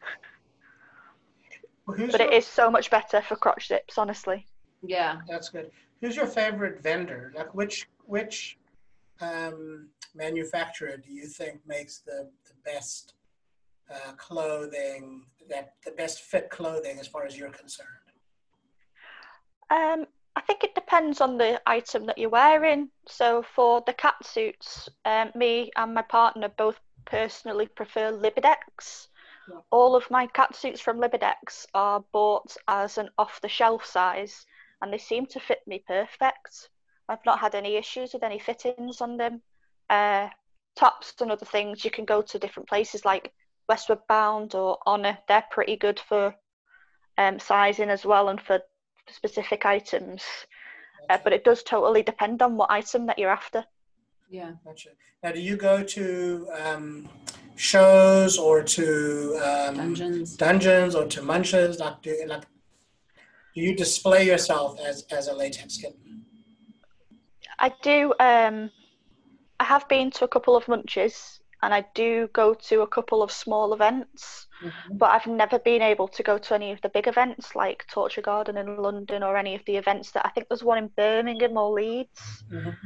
Who's 1.87 2.13
but 2.13 2.21
your, 2.21 2.31
it 2.31 2.35
is 2.35 2.47
so 2.47 2.71
much 2.71 2.91
better 2.91 3.21
for 3.23 3.37
crotch 3.37 3.69
zips, 3.69 3.99
honestly. 3.99 4.47
Yeah. 4.83 5.21
That's 5.29 5.49
good. 5.49 5.71
Who's 6.01 6.17
your 6.17 6.27
favorite 6.27 6.83
vendor? 6.83 7.33
Like 7.37 7.55
which 7.55 7.89
which 8.07 8.59
um, 9.21 9.89
manufacturer 10.15 10.97
do 10.97 11.13
you 11.13 11.27
think 11.27 11.61
makes 11.67 11.99
the, 11.99 12.31
the 12.47 12.55
best 12.65 13.15
uh, 13.91 14.13
clothing, 14.13 15.25
that 15.49 15.75
the 15.85 15.93
best 15.93 16.21
fit 16.21 16.51
clothing 16.51 16.99
as 16.99 17.07
far 17.07 17.27
as 17.27 17.37
you're 17.37 17.51
concerned? 17.51 17.89
Um, 19.71 20.07
I 20.35 20.41
think 20.41 20.65
it 20.65 20.75
depends 20.75 21.21
on 21.21 21.39
the 21.39 21.61
item 21.67 22.07
that 22.07 22.19
you're 22.19 22.31
wearing. 22.31 22.89
So 23.07 23.43
for 23.55 23.83
the 23.87 23.93
cat 23.93 24.15
suits, 24.23 24.89
um, 25.05 25.31
me 25.35 25.71
and 25.77 25.95
my 25.95 26.03
partner 26.03 26.49
both 26.57 26.81
personally 27.05 27.67
prefer 27.67 28.13
Libidex. 28.13 29.09
Yeah. 29.49 29.59
All 29.71 29.97
of 29.97 30.11
my 30.11 30.27
cat 30.29 30.55
suits 30.55 30.81
from 30.81 31.01
Libidex 31.01 31.67
are 31.75 32.05
bought 32.13 32.57
as 32.69 32.97
an 32.99 33.11
off-the-shelf 33.19 33.85
size, 33.85 34.47
and 34.81 34.93
they 34.93 34.99
seem 34.99 35.27
to 35.27 35.41
fit 35.41 35.61
me 35.67 35.83
perfect. 35.87 36.69
I've 37.09 37.25
not 37.27 37.39
had 37.39 37.55
any 37.55 37.77
issues 37.77 38.13
with 38.13 38.23
any 38.23 38.39
fittings 38.39 39.01
on 39.01 39.17
them. 39.17 39.43
Uh, 39.91 40.29
tops 40.77 41.15
and 41.21 41.31
other 41.31 41.45
things, 41.47 41.85
you 41.85 41.91
can 41.91 42.05
go 42.05 42.23
to 42.23 42.39
different 42.39 42.69
places 42.69 43.05
like 43.05 43.33
Westward 43.69 44.01
Bound 44.09 44.55
or 44.55 44.79
Honour. 44.87 45.19
They're 45.29 45.45
pretty 45.51 45.77
good 45.77 46.01
for 46.01 46.35
um, 47.19 47.39
sizing 47.39 47.91
as 47.91 48.05
well 48.05 48.29
and 48.29 48.41
for 48.41 48.61
specific 49.11 49.67
items. 49.67 50.23
Uh, 51.11 51.19
but 51.23 51.33
it 51.33 51.45
does 51.45 51.63
totally 51.63 52.03
depend 52.03 52.43
on 52.43 52.57
what 52.57 52.71
item 52.71 53.07
that 53.07 53.19
you're 53.19 53.31
after. 53.31 53.65
Yeah. 54.31 54.53
Gotcha. 54.65 54.91
Now, 55.23 55.33
do 55.33 55.41
you 55.41 55.57
go 55.57 55.83
to 55.83 56.49
um, 56.59 57.09
shows 57.57 58.39
or 58.39 58.63
to 58.63 59.37
um, 59.37 59.77
Dungeons. 59.77 60.37
dungeons 60.37 60.95
or 60.95 61.07
to 61.07 61.23
munches? 61.23 61.79
Like, 61.79 62.03
do, 62.03 62.17
like, 62.27 62.45
do 63.55 63.61
you 63.61 63.77
display 63.77 64.27
yourself 64.27 64.79
as, 64.81 65.05
as 65.11 65.29
a 65.29 65.35
latex 65.35 65.77
kitten? 65.77 66.12
I 67.59 67.71
do. 67.83 68.15
Um, 68.19 68.71
I 69.61 69.65
have 69.65 69.89
been 69.89 70.11
to 70.13 70.25
a 70.25 70.29
couple 70.29 70.57
of 70.57 70.69
munches, 70.69 71.41
and 71.63 71.73
I 71.75 71.85
do 71.95 72.29
go 72.33 72.55
to 72.55 72.83
a 72.83 72.87
couple 72.87 73.23
of 73.23 73.31
small 73.31 73.73
events. 73.73 74.47
Mhm. 74.63 74.99
But 74.99 75.11
I've 75.13 75.27
never 75.27 75.59
been 75.59 75.83
able 75.83 76.09
to 76.09 76.23
go 76.23 76.39
to 76.39 76.55
any 76.55 76.73
of 76.73 76.81
the 76.83 76.89
big 76.89 77.07
events 77.09 77.55
like 77.55 77.87
Torture 77.89 78.23
Garden 78.23 78.57
in 78.57 78.77
London 78.77 79.23
or 79.23 79.37
any 79.37 79.55
of 79.55 79.65
the 79.67 79.77
events 79.77 80.11
that 80.13 80.27
I 80.27 80.31
think 80.31 80.49
there's 80.49 80.65
one 80.65 80.79
in 80.79 80.89
Birmingham 80.89 81.57
or 81.57 81.71
Leeds. 81.71 82.45
Mhm. 82.51 82.77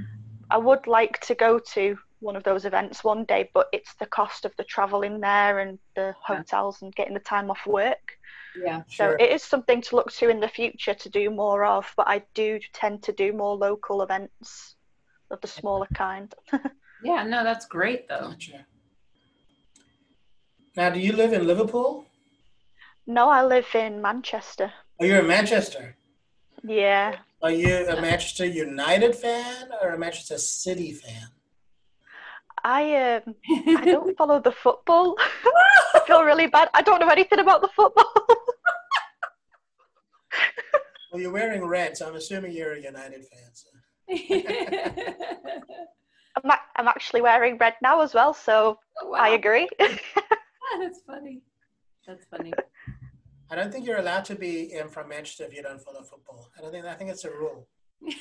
I 0.50 0.58
would 0.58 0.86
like 0.86 1.20
to 1.22 1.34
go 1.34 1.58
to 1.74 1.98
one 2.20 2.36
of 2.36 2.44
those 2.44 2.64
events 2.64 3.04
one 3.04 3.24
day, 3.24 3.50
but 3.52 3.68
it's 3.72 3.94
the 3.96 4.06
cost 4.06 4.44
of 4.44 4.54
the 4.56 4.64
travel 4.64 5.02
in 5.02 5.20
there 5.20 5.58
and 5.58 5.78
the 5.94 6.14
hotels 6.22 6.82
and 6.82 6.94
getting 6.94 7.14
the 7.14 7.20
time 7.20 7.50
off 7.50 7.66
work. 7.66 8.18
Yeah. 8.64 8.82
So 8.88 8.94
Sure. 9.10 9.16
it 9.18 9.30
is 9.30 9.42
something 9.42 9.80
to 9.82 9.96
look 9.96 10.12
to 10.12 10.28
in 10.28 10.40
the 10.40 10.48
future 10.48 10.94
to 10.94 11.08
do 11.08 11.30
more 11.30 11.64
of, 11.64 11.92
but 11.96 12.08
I 12.08 12.22
do 12.34 12.58
tend 12.72 13.02
to 13.04 13.12
do 13.12 13.32
more 13.32 13.56
local 13.56 14.02
events 14.02 14.76
of 15.30 15.40
the 15.40 15.48
smaller 15.48 15.88
kind. 15.94 16.34
Yeah. 17.04 17.24
No, 17.24 17.44
that's 17.44 17.66
great 17.66 18.08
though. 18.08 18.30
Gotcha. 18.30 18.64
Now, 20.76 20.88
do 20.90 20.98
you 20.98 21.12
live 21.12 21.32
in 21.34 21.46
Liverpool? 21.46 22.06
No, 23.06 23.28
I 23.28 23.44
live 23.44 23.66
in 23.74 24.00
Manchester. 24.00 24.72
Oh, 24.98 25.04
you're 25.04 25.18
in 25.20 25.26
Manchester. 25.26 25.94
Yeah. 26.64 27.16
Are 27.42 27.50
you 27.50 27.86
a 27.88 28.00
Manchester 28.00 28.46
United 28.46 29.14
fan 29.14 29.68
or 29.82 29.90
a 29.90 29.98
Manchester 29.98 30.38
City 30.38 30.92
fan? 30.92 31.28
I 32.64 32.82
um 33.26 33.34
I 33.78 33.84
don't 33.84 34.16
follow 34.16 34.40
the 34.40 34.52
football. 34.52 35.16
I 35.94 36.00
feel 36.06 36.24
really 36.24 36.46
bad. 36.46 36.68
I 36.74 36.82
don't 36.82 36.98
know 37.00 37.08
anything 37.08 37.38
about 37.38 37.60
the 37.60 37.68
football. 37.68 38.12
Well, 41.16 41.22
you're 41.22 41.32
wearing 41.32 41.64
red, 41.64 41.96
so 41.96 42.06
I'm 42.06 42.14
assuming 42.14 42.52
you're 42.52 42.74
a 42.74 42.78
United 42.82 43.24
fan. 43.24 43.48
So. 43.54 43.70
I'm, 46.36 46.50
a- 46.50 46.60
I'm 46.76 46.88
actually 46.88 47.22
wearing 47.22 47.56
red 47.56 47.72
now 47.80 48.02
as 48.02 48.12
well, 48.12 48.34
so 48.34 48.78
Oh, 49.02 49.14
I 49.14 49.30
wow. 49.30 49.34
agree. 49.34 49.66
That's 49.78 51.00
funny. 51.06 51.40
That's 52.06 52.26
funny. 52.26 52.52
I 53.50 53.56
don't 53.56 53.72
think 53.72 53.86
you're 53.86 53.96
allowed 53.96 54.26
to 54.26 54.34
be 54.34 54.74
in 54.74 54.90
from 54.90 55.08
Manchester 55.08 55.44
if 55.44 55.54
you 55.54 55.62
don't 55.62 55.80
follow 55.80 56.02
football. 56.02 56.50
I 56.58 56.60
don't 56.60 56.70
think 56.70 56.84
I 56.84 56.92
think 56.92 57.08
it's 57.08 57.24
a 57.24 57.30
rule. 57.30 57.66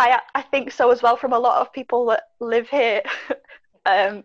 I 0.00 0.18
I 0.34 0.42
think 0.42 0.72
so 0.72 0.90
as 0.90 1.02
well 1.02 1.16
from 1.16 1.32
a 1.32 1.38
lot 1.38 1.60
of 1.60 1.72
people 1.72 2.06
that 2.06 2.24
live 2.40 2.68
here. 2.68 3.02
um, 3.86 4.24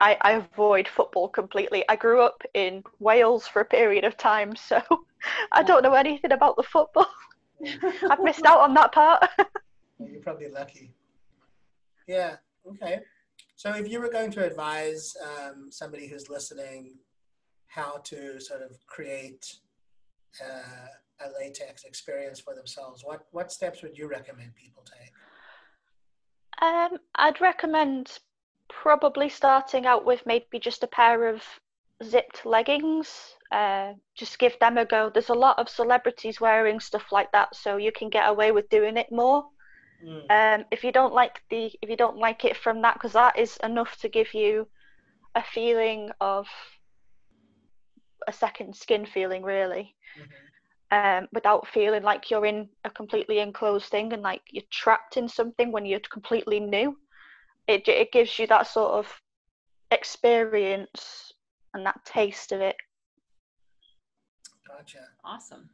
I, 0.00 0.16
I 0.20 0.32
avoid 0.32 0.88
football 0.88 1.28
completely. 1.28 1.84
I 1.88 1.96
grew 1.96 2.20
up 2.20 2.42
in 2.54 2.82
Wales 2.98 3.46
for 3.46 3.60
a 3.60 3.64
period 3.64 4.04
of 4.04 4.16
time, 4.16 4.54
so 4.54 4.82
I 5.52 5.62
don't 5.62 5.82
know 5.82 5.94
anything 5.94 6.32
about 6.32 6.56
the 6.56 6.62
football. 6.62 7.08
I've 8.10 8.22
missed 8.22 8.44
out 8.44 8.60
on 8.60 8.74
that 8.74 8.92
part. 8.92 9.28
Well, 9.98 10.08
you're 10.10 10.20
probably 10.20 10.50
lucky. 10.50 10.92
Yeah. 12.06 12.36
Okay. 12.68 13.00
So 13.56 13.72
if 13.72 13.88
you 13.88 14.00
were 14.00 14.10
going 14.10 14.30
to 14.32 14.44
advise 14.44 15.14
um, 15.24 15.68
somebody 15.70 16.06
who's 16.06 16.28
listening 16.28 16.98
how 17.68 17.98
to 18.04 18.40
sort 18.40 18.62
of 18.62 18.76
create 18.86 19.56
uh, 20.44 21.26
a 21.26 21.28
latex 21.40 21.84
experience 21.84 22.38
for 22.38 22.54
themselves, 22.54 23.02
what 23.02 23.26
what 23.30 23.50
steps 23.50 23.82
would 23.82 23.96
you 23.96 24.08
recommend 24.08 24.54
people 24.54 24.84
take? 24.84 25.10
Um, 26.60 26.98
I'd 27.14 27.40
recommend 27.40 28.18
probably 28.68 29.28
starting 29.28 29.86
out 29.86 30.04
with 30.04 30.26
maybe 30.26 30.58
just 30.58 30.82
a 30.82 30.88
pair 30.88 31.28
of 31.28 31.42
zipped 32.04 32.44
leggings. 32.46 33.34
Uh, 33.50 33.92
just 34.14 34.38
give 34.38 34.58
them 34.60 34.76
a 34.78 34.84
go. 34.84 35.10
There's 35.10 35.30
a 35.30 35.34
lot 35.34 35.58
of 35.58 35.68
celebrities 35.68 36.40
wearing 36.40 36.80
stuff 36.80 37.12
like 37.12 37.30
that, 37.32 37.54
so 37.54 37.76
you 37.76 37.92
can 37.92 38.10
get 38.10 38.28
away 38.28 38.52
with 38.52 38.68
doing 38.68 38.96
it 38.96 39.10
more. 39.12 39.44
Mm, 40.04 40.30
Um, 40.30 40.64
if 40.70 40.84
you 40.84 40.92
don't 40.92 41.14
like 41.14 41.42
the, 41.50 41.72
if 41.82 41.88
you 41.90 41.96
don't 41.96 42.18
like 42.18 42.44
it 42.44 42.56
from 42.56 42.82
that, 42.82 42.94
because 42.94 43.12
that 43.12 43.38
is 43.38 43.56
enough 43.62 43.96
to 43.98 44.08
give 44.08 44.34
you 44.34 44.68
a 45.34 45.42
feeling 45.42 46.10
of 46.20 46.48
a 48.26 48.32
second 48.32 48.74
skin 48.76 49.06
feeling, 49.06 49.42
really 49.42 49.94
mhm. 50.16 50.50
um, 50.90 51.28
without 51.32 51.66
feeling 51.68 52.02
like 52.02 52.30
you're 52.30 52.46
in 52.46 52.68
a 52.84 52.90
completely 52.90 53.38
enclosed 53.38 53.86
thing 53.86 54.12
and 54.12 54.22
like 54.22 54.42
you're 54.50 54.64
trapped 54.70 55.16
in 55.16 55.28
something 55.28 55.72
when 55.72 55.84
you're 55.86 56.00
completely 56.12 56.60
new. 56.60 56.96
It 57.66 57.88
it 57.88 58.12
gives 58.12 58.38
you 58.38 58.46
that 58.48 58.66
sort 58.66 58.92
of 58.92 59.20
experience 59.90 61.32
and 61.74 61.84
that 61.86 62.04
taste 62.04 62.52
of 62.52 62.60
it. 62.60 62.76
Gotcha. 64.66 64.98
awesome. 65.24 65.68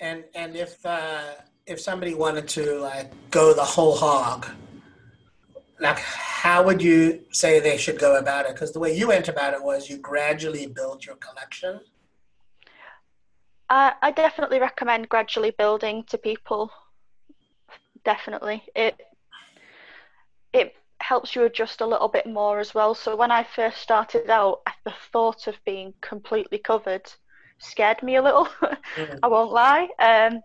And 0.00 0.24
and 0.34 0.56
if 0.56 0.84
uh, 0.84 1.34
if 1.66 1.80
somebody 1.80 2.14
wanted 2.14 2.48
to 2.48 2.78
like 2.78 3.10
go 3.30 3.52
the 3.52 3.64
whole 3.64 3.96
hog, 3.96 4.46
like 5.80 5.98
how 5.98 6.62
would 6.64 6.82
you 6.82 7.24
say 7.32 7.60
they 7.60 7.76
should 7.76 7.98
go 7.98 8.18
about 8.18 8.46
it? 8.46 8.52
Because 8.52 8.72
the 8.72 8.80
way 8.80 8.96
you 8.96 9.08
went 9.08 9.28
about 9.28 9.54
it 9.54 9.62
was 9.62 9.90
you 9.90 9.98
gradually 9.98 10.66
built 10.66 11.04
your 11.04 11.16
collection. 11.16 11.80
I 13.70 13.94
I 14.02 14.10
definitely 14.12 14.60
recommend 14.60 15.08
gradually 15.08 15.50
building 15.50 16.04
to 16.08 16.18
people. 16.18 16.70
Definitely, 18.04 18.62
it 18.74 19.00
it 20.52 20.74
helps 21.00 21.34
you 21.34 21.44
adjust 21.44 21.80
a 21.80 21.86
little 21.86 22.08
bit 22.08 22.26
more 22.26 22.58
as 22.58 22.74
well. 22.74 22.94
So 22.94 23.16
when 23.16 23.30
I 23.30 23.44
first 23.44 23.78
started 23.78 24.28
out, 24.30 24.60
the 24.84 24.94
thought 25.12 25.46
of 25.46 25.56
being 25.64 25.94
completely 26.00 26.58
covered 26.58 27.10
scared 27.58 28.02
me 28.02 28.16
a 28.16 28.22
little. 28.22 28.48
Mm. 28.96 29.18
I 29.22 29.28
won't 29.28 29.52
lie. 29.52 29.86
Um, 29.98 30.40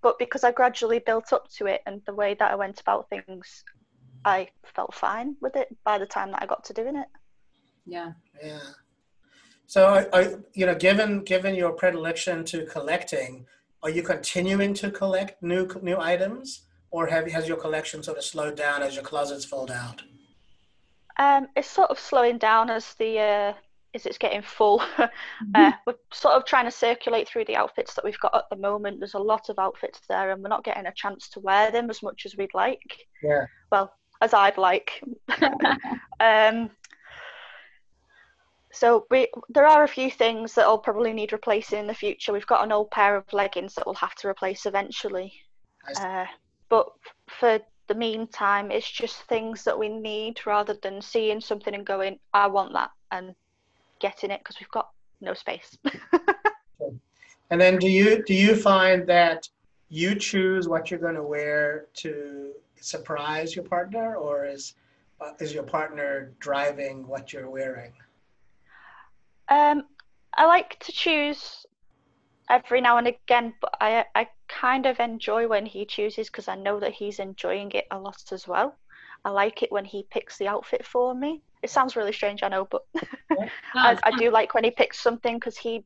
but 0.00 0.18
because 0.18 0.44
I 0.44 0.50
gradually 0.50 0.98
built 0.98 1.32
up 1.32 1.48
to 1.58 1.66
it 1.66 1.82
and 1.86 2.00
the 2.06 2.14
way 2.14 2.34
that 2.34 2.50
I 2.50 2.54
went 2.54 2.80
about 2.80 3.08
things, 3.10 3.64
I 4.24 4.48
felt 4.74 4.94
fine 4.94 5.36
with 5.40 5.56
it 5.56 5.68
by 5.84 5.98
the 5.98 6.06
time 6.06 6.30
that 6.32 6.42
I 6.42 6.46
got 6.46 6.64
to 6.64 6.72
doing 6.72 6.96
it. 6.96 7.06
Yeah. 7.86 8.12
Yeah. 8.42 8.60
So, 9.66 9.86
are, 9.86 10.08
are, 10.12 10.42
you 10.54 10.66
know, 10.66 10.74
given 10.74 11.22
given 11.22 11.54
your 11.54 11.72
predilection 11.72 12.44
to 12.46 12.66
collecting, 12.66 13.46
are 13.82 13.90
you 13.90 14.02
continuing 14.02 14.74
to 14.74 14.90
collect 14.90 15.42
new 15.42 15.68
new 15.82 15.98
items, 15.98 16.62
or 16.92 17.06
have 17.08 17.26
has 17.32 17.48
your 17.48 17.56
collection 17.56 18.02
sort 18.02 18.18
of 18.18 18.24
slowed 18.24 18.56
down 18.56 18.82
as 18.82 18.94
your 18.94 19.02
closets 19.02 19.44
filled 19.44 19.70
out? 19.70 20.02
Um, 21.18 21.48
it's 21.56 21.68
sort 21.68 21.90
of 21.90 21.98
slowing 21.98 22.38
down 22.38 22.70
as 22.70 22.94
the 22.94 23.18
uh, 23.18 23.52
as 23.94 24.06
it's 24.06 24.18
getting 24.18 24.42
full. 24.42 24.82
uh, 25.54 25.72
we're 25.86 25.94
sort 26.12 26.34
of 26.34 26.44
trying 26.44 26.66
to 26.66 26.70
circulate 26.70 27.28
through 27.28 27.46
the 27.46 27.56
outfits 27.56 27.94
that 27.94 28.04
we've 28.04 28.20
got 28.20 28.34
at 28.34 28.44
the 28.50 28.56
moment. 28.56 29.00
There's 29.00 29.14
a 29.14 29.18
lot 29.18 29.48
of 29.48 29.58
outfits 29.58 30.00
there, 30.08 30.30
and 30.30 30.42
we're 30.42 30.48
not 30.48 30.64
getting 30.64 30.86
a 30.86 30.94
chance 30.94 31.28
to 31.30 31.40
wear 31.40 31.70
them 31.70 31.90
as 31.90 32.02
much 32.02 32.26
as 32.26 32.36
we'd 32.36 32.54
like. 32.54 33.06
Yeah. 33.22 33.46
Well, 33.70 33.92
as 34.20 34.34
I'd 34.34 34.58
like. 34.58 35.02
um, 36.20 36.70
so 38.70 39.06
we 39.10 39.28
there 39.50 39.66
are 39.66 39.84
a 39.84 39.88
few 39.88 40.10
things 40.10 40.54
that 40.54 40.66
will 40.66 40.78
probably 40.78 41.12
need 41.12 41.32
replacing 41.32 41.80
in 41.80 41.86
the 41.86 41.94
future. 41.94 42.32
We've 42.32 42.46
got 42.46 42.64
an 42.64 42.72
old 42.72 42.90
pair 42.90 43.16
of 43.16 43.32
leggings 43.32 43.74
that 43.74 43.86
we'll 43.86 43.94
have 43.96 44.14
to 44.16 44.28
replace 44.28 44.66
eventually. 44.66 45.32
Uh, 45.96 46.26
but 46.72 46.90
for 47.28 47.60
the 47.88 47.94
meantime, 47.94 48.70
it's 48.70 48.90
just 48.90 49.20
things 49.24 49.62
that 49.64 49.78
we 49.78 49.90
need 49.90 50.40
rather 50.46 50.72
than 50.82 51.02
seeing 51.02 51.38
something 51.38 51.74
and 51.74 51.84
going, 51.84 52.18
I 52.32 52.46
want 52.46 52.72
that, 52.72 52.92
and 53.10 53.34
getting 54.00 54.30
it 54.30 54.40
because 54.40 54.56
we've 54.58 54.70
got 54.70 54.88
no 55.20 55.34
space. 55.34 55.76
And 57.50 57.60
then, 57.60 57.78
do 57.78 57.86
you 57.86 58.24
do 58.24 58.32
you 58.32 58.56
find 58.56 59.06
that 59.08 59.46
you 59.90 60.14
choose 60.14 60.68
what 60.68 60.90
you're 60.90 60.98
going 60.98 61.16
to 61.16 61.22
wear 61.22 61.84
to 61.96 62.52
surprise 62.80 63.54
your 63.54 63.66
partner, 63.66 64.16
or 64.16 64.46
is 64.46 64.72
is 65.38 65.52
your 65.52 65.64
partner 65.64 66.32
driving 66.38 67.06
what 67.06 67.30
you're 67.30 67.50
wearing? 67.50 67.92
Um, 69.50 69.82
I 70.34 70.46
like 70.46 70.78
to 70.86 70.92
choose 70.92 71.66
every 72.50 72.80
now 72.80 72.98
and 72.98 73.08
again, 73.08 73.54
but 73.60 73.74
I 73.80 74.04
I 74.14 74.28
kind 74.48 74.86
of 74.86 75.00
enjoy 75.00 75.48
when 75.48 75.66
he 75.66 75.84
chooses 75.86 76.28
because 76.28 76.48
I 76.48 76.54
know 76.56 76.78
that 76.80 76.92
he's 76.92 77.18
enjoying 77.18 77.70
it 77.72 77.86
a 77.90 77.98
lot 77.98 78.22
as 78.32 78.46
well. 78.46 78.76
I 79.24 79.30
like 79.30 79.62
it 79.62 79.70
when 79.72 79.84
he 79.84 80.06
picks 80.10 80.36
the 80.38 80.48
outfit 80.48 80.84
for 80.84 81.14
me. 81.14 81.42
It 81.62 81.70
sounds 81.70 81.94
really 81.94 82.12
strange, 82.12 82.42
I 82.42 82.48
know, 82.48 82.66
but 82.70 82.82
I, 83.74 83.96
I 84.02 84.10
do 84.18 84.30
like 84.30 84.52
when 84.54 84.64
he 84.64 84.70
picks 84.70 85.00
something 85.00 85.36
because 85.36 85.56
he 85.56 85.84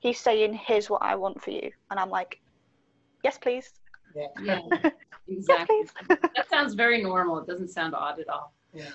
he's 0.00 0.18
saying, 0.18 0.54
"Here's 0.54 0.90
what 0.90 1.02
I 1.02 1.14
want 1.14 1.40
for 1.42 1.50
you," 1.50 1.70
and 1.90 2.00
I'm 2.00 2.10
like, 2.10 2.40
"Yes, 3.22 3.38
please." 3.38 3.70
Yeah. 4.14 4.26
Yeah, 4.42 4.60
Yes, 5.28 5.38
exactly. 5.38 5.76
please. 6.08 6.18
that 6.34 6.50
sounds 6.50 6.74
very 6.74 7.00
normal. 7.00 7.38
It 7.38 7.46
doesn't 7.46 7.68
sound 7.68 7.94
odd 7.94 8.18
at 8.18 8.28
all. 8.28 8.52
Yeah. 8.74 8.90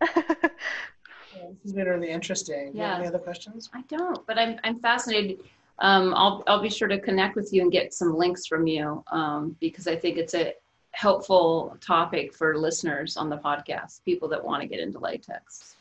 Yeah, 0.00 1.48
This 1.48 1.62
has 1.64 1.72
been 1.72 1.86
really 1.88 2.10
interesting. 2.10 2.72
Do 2.72 2.78
you 2.78 2.84
have 2.84 2.92
Yeah. 2.92 2.98
Any 2.98 3.06
other 3.08 3.18
questions? 3.18 3.68
I 3.74 3.82
don't, 3.88 4.24
but 4.26 4.38
I'm, 4.38 4.60
I'm 4.64 4.78
fascinated. 4.80 5.40
Um, 5.78 6.14
I'll, 6.14 6.44
I'll 6.46 6.62
be 6.62 6.70
sure 6.70 6.88
to 6.88 7.00
connect 7.00 7.34
with 7.34 7.52
you 7.52 7.62
and 7.62 7.72
get 7.72 7.92
some 7.92 8.14
links 8.14 8.46
from 8.46 8.66
you 8.66 9.02
um, 9.10 9.56
because 9.60 9.86
I 9.88 9.96
think 9.96 10.16
it's 10.18 10.34
a 10.34 10.54
helpful 10.92 11.76
topic 11.80 12.34
for 12.34 12.56
listeners 12.56 13.16
on 13.16 13.28
the 13.28 13.38
podcast, 13.38 14.04
people 14.04 14.28
that 14.28 14.44
want 14.44 14.62
to 14.62 14.68
get 14.68 14.80
into 14.80 14.98
latex. 14.98 15.76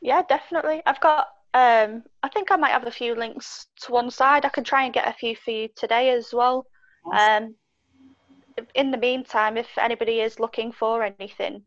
Yeah, 0.00 0.22
definitely. 0.28 0.82
I've 0.86 1.00
got. 1.00 1.28
Um, 1.54 2.02
I 2.22 2.30
think 2.30 2.50
I 2.50 2.56
might 2.56 2.70
have 2.70 2.86
a 2.86 2.90
few 2.90 3.14
links 3.14 3.66
to 3.82 3.92
one 3.92 4.10
side. 4.10 4.46
I 4.46 4.48
can 4.48 4.64
try 4.64 4.84
and 4.84 4.94
get 4.94 5.06
a 5.06 5.12
few 5.12 5.36
for 5.36 5.50
you 5.50 5.68
today 5.76 6.08
as 6.10 6.32
well. 6.32 6.66
Um, 7.14 7.54
in 8.74 8.90
the 8.90 8.96
meantime, 8.96 9.58
if 9.58 9.68
anybody 9.76 10.20
is 10.20 10.40
looking 10.40 10.72
for 10.72 11.02
anything, 11.02 11.62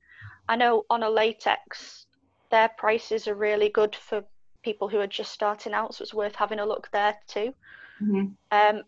I 0.47 0.55
know 0.55 0.85
on 0.89 1.03
a 1.03 1.09
latex, 1.09 2.07
their 2.49 2.69
prices 2.77 3.27
are 3.27 3.35
really 3.35 3.69
good 3.69 3.95
for 3.95 4.23
people 4.65 4.89
who 4.89 4.99
are 4.99 5.15
just 5.19 5.31
starting 5.31 5.73
out, 5.73 5.93
so 5.93 6.01
it's 6.01 6.13
worth 6.21 6.35
having 6.35 6.59
a 6.59 6.65
look 6.65 6.89
there 6.91 7.15
too. 7.27 7.53
Mhm. 8.01 8.35
Um, 8.51 8.83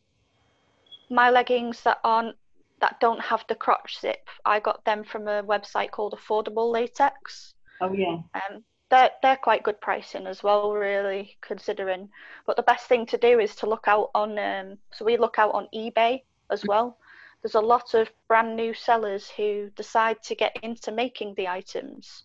my 1.10 1.30
leggings 1.30 1.84
that 1.84 2.00
aren't 2.04 2.36
that 2.80 3.00
don't 3.00 3.22
have 3.22 3.44
the 3.48 3.56
crotch 3.56 4.00
zip, 4.00 4.30
I 4.46 4.60
got 4.60 4.84
them 4.86 5.04
from 5.04 5.28
a 5.28 5.44
website 5.44 5.92
called 5.92 6.13
Affordable 6.13 6.72
Latex. 6.72 7.54
Oh, 7.82 7.92
yeah. 7.92 8.20
Um, 8.36 8.63
they're 8.90 9.12
they're 9.22 9.46
quite 9.48 9.63
good 9.63 9.80
pricing 9.82 10.28
as 10.28 10.44
well, 10.44 10.72
really 10.72 11.38
considering. 11.42 12.10
But 12.46 12.56
the 12.56 12.70
best 12.72 12.88
thing 12.88 13.06
to 13.08 13.18
do 13.18 13.40
is 13.40 13.56
to 13.58 13.70
look 13.70 13.88
out 13.88 14.10
on. 14.13 14.38
Um, 14.40 14.78
so 14.92 15.06
we 15.06 15.18
look 15.18 15.40
out 15.40 15.54
on 15.54 15.68
eBay 15.74 16.24
as 16.50 16.63
well. 16.66 16.98
There's 17.42 17.56
a 17.56 17.62
lot 17.76 17.94
of 17.94 18.12
brand 18.28 18.56
new 18.56 18.74
sellers 18.74 19.30
who 19.30 19.70
decide 19.76 20.22
to 20.24 20.36
get 20.36 20.58
into 20.63 20.92
making 20.92 21.36
the 21.36 21.48
items, 21.48 22.24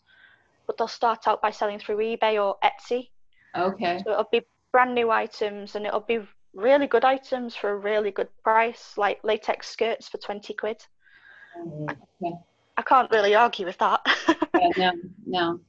but 0.66 0.76
they'll 0.76 0.88
start 0.88 1.28
out 1.28 1.42
by 1.42 1.50
selling 1.50 1.78
through 1.78 1.98
eBay 1.98 2.42
or 2.42 2.56
Etsy. 2.62 3.11
Okay. 3.56 4.02
So 4.04 4.12
it'll 4.12 4.28
be 4.30 4.42
brand 4.72 4.94
new 4.94 5.10
items, 5.10 5.74
and 5.74 5.86
it'll 5.86 6.00
be 6.00 6.20
really 6.54 6.86
good 6.86 7.04
items 7.04 7.54
for 7.54 7.70
a 7.70 7.76
really 7.76 8.10
good 8.10 8.28
price, 8.42 8.94
like 8.96 9.22
latex 9.22 9.68
skirts 9.68 10.08
for 10.08 10.18
twenty 10.18 10.54
quid. 10.54 10.84
Okay. 11.60 12.32
I 12.76 12.82
can't 12.82 13.10
really 13.10 13.34
argue 13.34 13.66
with 13.66 13.78
that. 13.78 14.00
Yeah, 14.54 14.70
no, 14.78 14.92
no. 15.26 15.60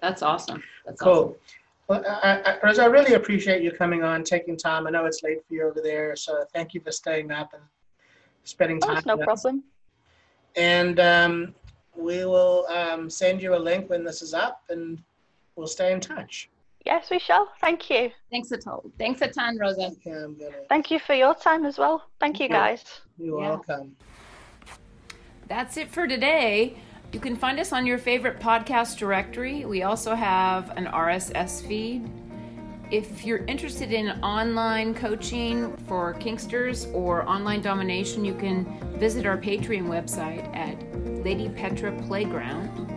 That's 0.00 0.22
awesome. 0.22 0.62
That's 0.86 1.00
Cool. 1.00 1.36
Well, 1.88 2.04
I, 2.06 2.58
I, 2.62 2.82
I 2.82 2.86
really 2.86 3.14
appreciate 3.14 3.62
you 3.62 3.72
coming 3.72 4.02
on, 4.02 4.22
taking 4.22 4.56
time. 4.56 4.86
I 4.86 4.90
know 4.90 5.06
it's 5.06 5.22
late 5.22 5.44
for 5.48 5.54
you 5.54 5.66
over 5.66 5.80
there, 5.80 6.14
so 6.16 6.44
thank 6.52 6.74
you 6.74 6.80
for 6.80 6.92
staying 6.92 7.32
up 7.32 7.54
and 7.54 7.62
spending 8.44 8.78
oh, 8.82 8.88
time. 8.88 8.96
it's 8.98 9.06
no 9.06 9.16
with 9.16 9.28
us. 9.28 9.42
problem. 9.42 9.64
And 10.54 11.00
um, 11.00 11.54
we 11.96 12.24
will 12.26 12.66
um, 12.68 13.08
send 13.08 13.42
you 13.42 13.54
a 13.54 13.58
link 13.58 13.88
when 13.88 14.04
this 14.04 14.22
is 14.22 14.34
up, 14.34 14.62
and 14.68 15.02
we'll 15.56 15.66
stay 15.66 15.92
in 15.92 16.00
touch. 16.00 16.50
Yes, 16.88 17.10
we 17.10 17.18
shall. 17.18 17.50
Thank 17.60 17.90
you. 17.90 18.10
Thanks 18.30 18.50
a 18.50 18.56
ton. 18.56 18.80
Thanks 18.98 19.20
a 19.20 19.28
ton, 19.28 19.58
Rosa. 19.58 19.90
Okay, 20.06 20.10
I'm. 20.10 20.38
Thank 20.70 20.90
you 20.90 20.98
for 20.98 21.12
your 21.14 21.34
time 21.34 21.66
as 21.66 21.76
well. 21.76 22.02
Thank 22.18 22.40
you, 22.40 22.48
guys. 22.48 22.82
You're 23.18 23.42
Yeah. 23.42 23.48
welcome. 23.50 23.94
That's 25.48 25.76
it 25.76 25.88
for 25.90 26.06
today. 26.08 26.78
You 27.12 27.20
can 27.20 27.36
find 27.36 27.60
us 27.60 27.74
on 27.74 27.84
your 27.84 27.98
favorite 27.98 28.40
podcast 28.40 28.96
directory. 28.96 29.66
We 29.66 29.82
also 29.82 30.14
have 30.14 30.74
an 30.78 30.86
RSS 30.86 31.60
feed. 31.60 32.08
If 32.90 33.22
you're 33.26 33.44
interested 33.44 33.92
in 33.92 34.08
online 34.22 34.94
coaching 34.94 35.76
for 35.88 36.14
kinksters 36.14 36.90
or 36.94 37.28
online 37.28 37.60
domination, 37.60 38.24
you 38.24 38.32
can 38.34 38.64
visit 38.98 39.26
our 39.26 39.36
Patreon 39.36 39.88
website 39.88 40.44
at 40.56 40.76
Lady 41.22 41.50
Petra 41.50 41.92
Playground. 42.06 42.87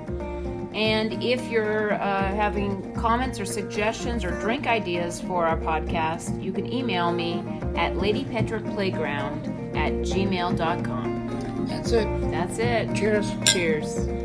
And 0.73 1.21
if 1.21 1.49
you're 1.49 1.93
uh, 1.93 2.33
having 2.33 2.93
comments 2.93 3.39
or 3.39 3.45
suggestions 3.45 4.23
or 4.23 4.31
drink 4.39 4.67
ideas 4.67 5.19
for 5.21 5.45
our 5.45 5.57
podcast, 5.57 6.41
you 6.41 6.53
can 6.53 6.71
email 6.71 7.11
me 7.11 7.39
at 7.75 7.93
ladypetraplayground 7.93 9.75
at 9.75 9.93
gmail.com. 9.93 11.67
That's 11.67 11.91
it. 11.91 12.31
That's 12.31 12.57
it. 12.59 12.95
Cheers. 12.95 13.31
Cheers. 13.45 14.20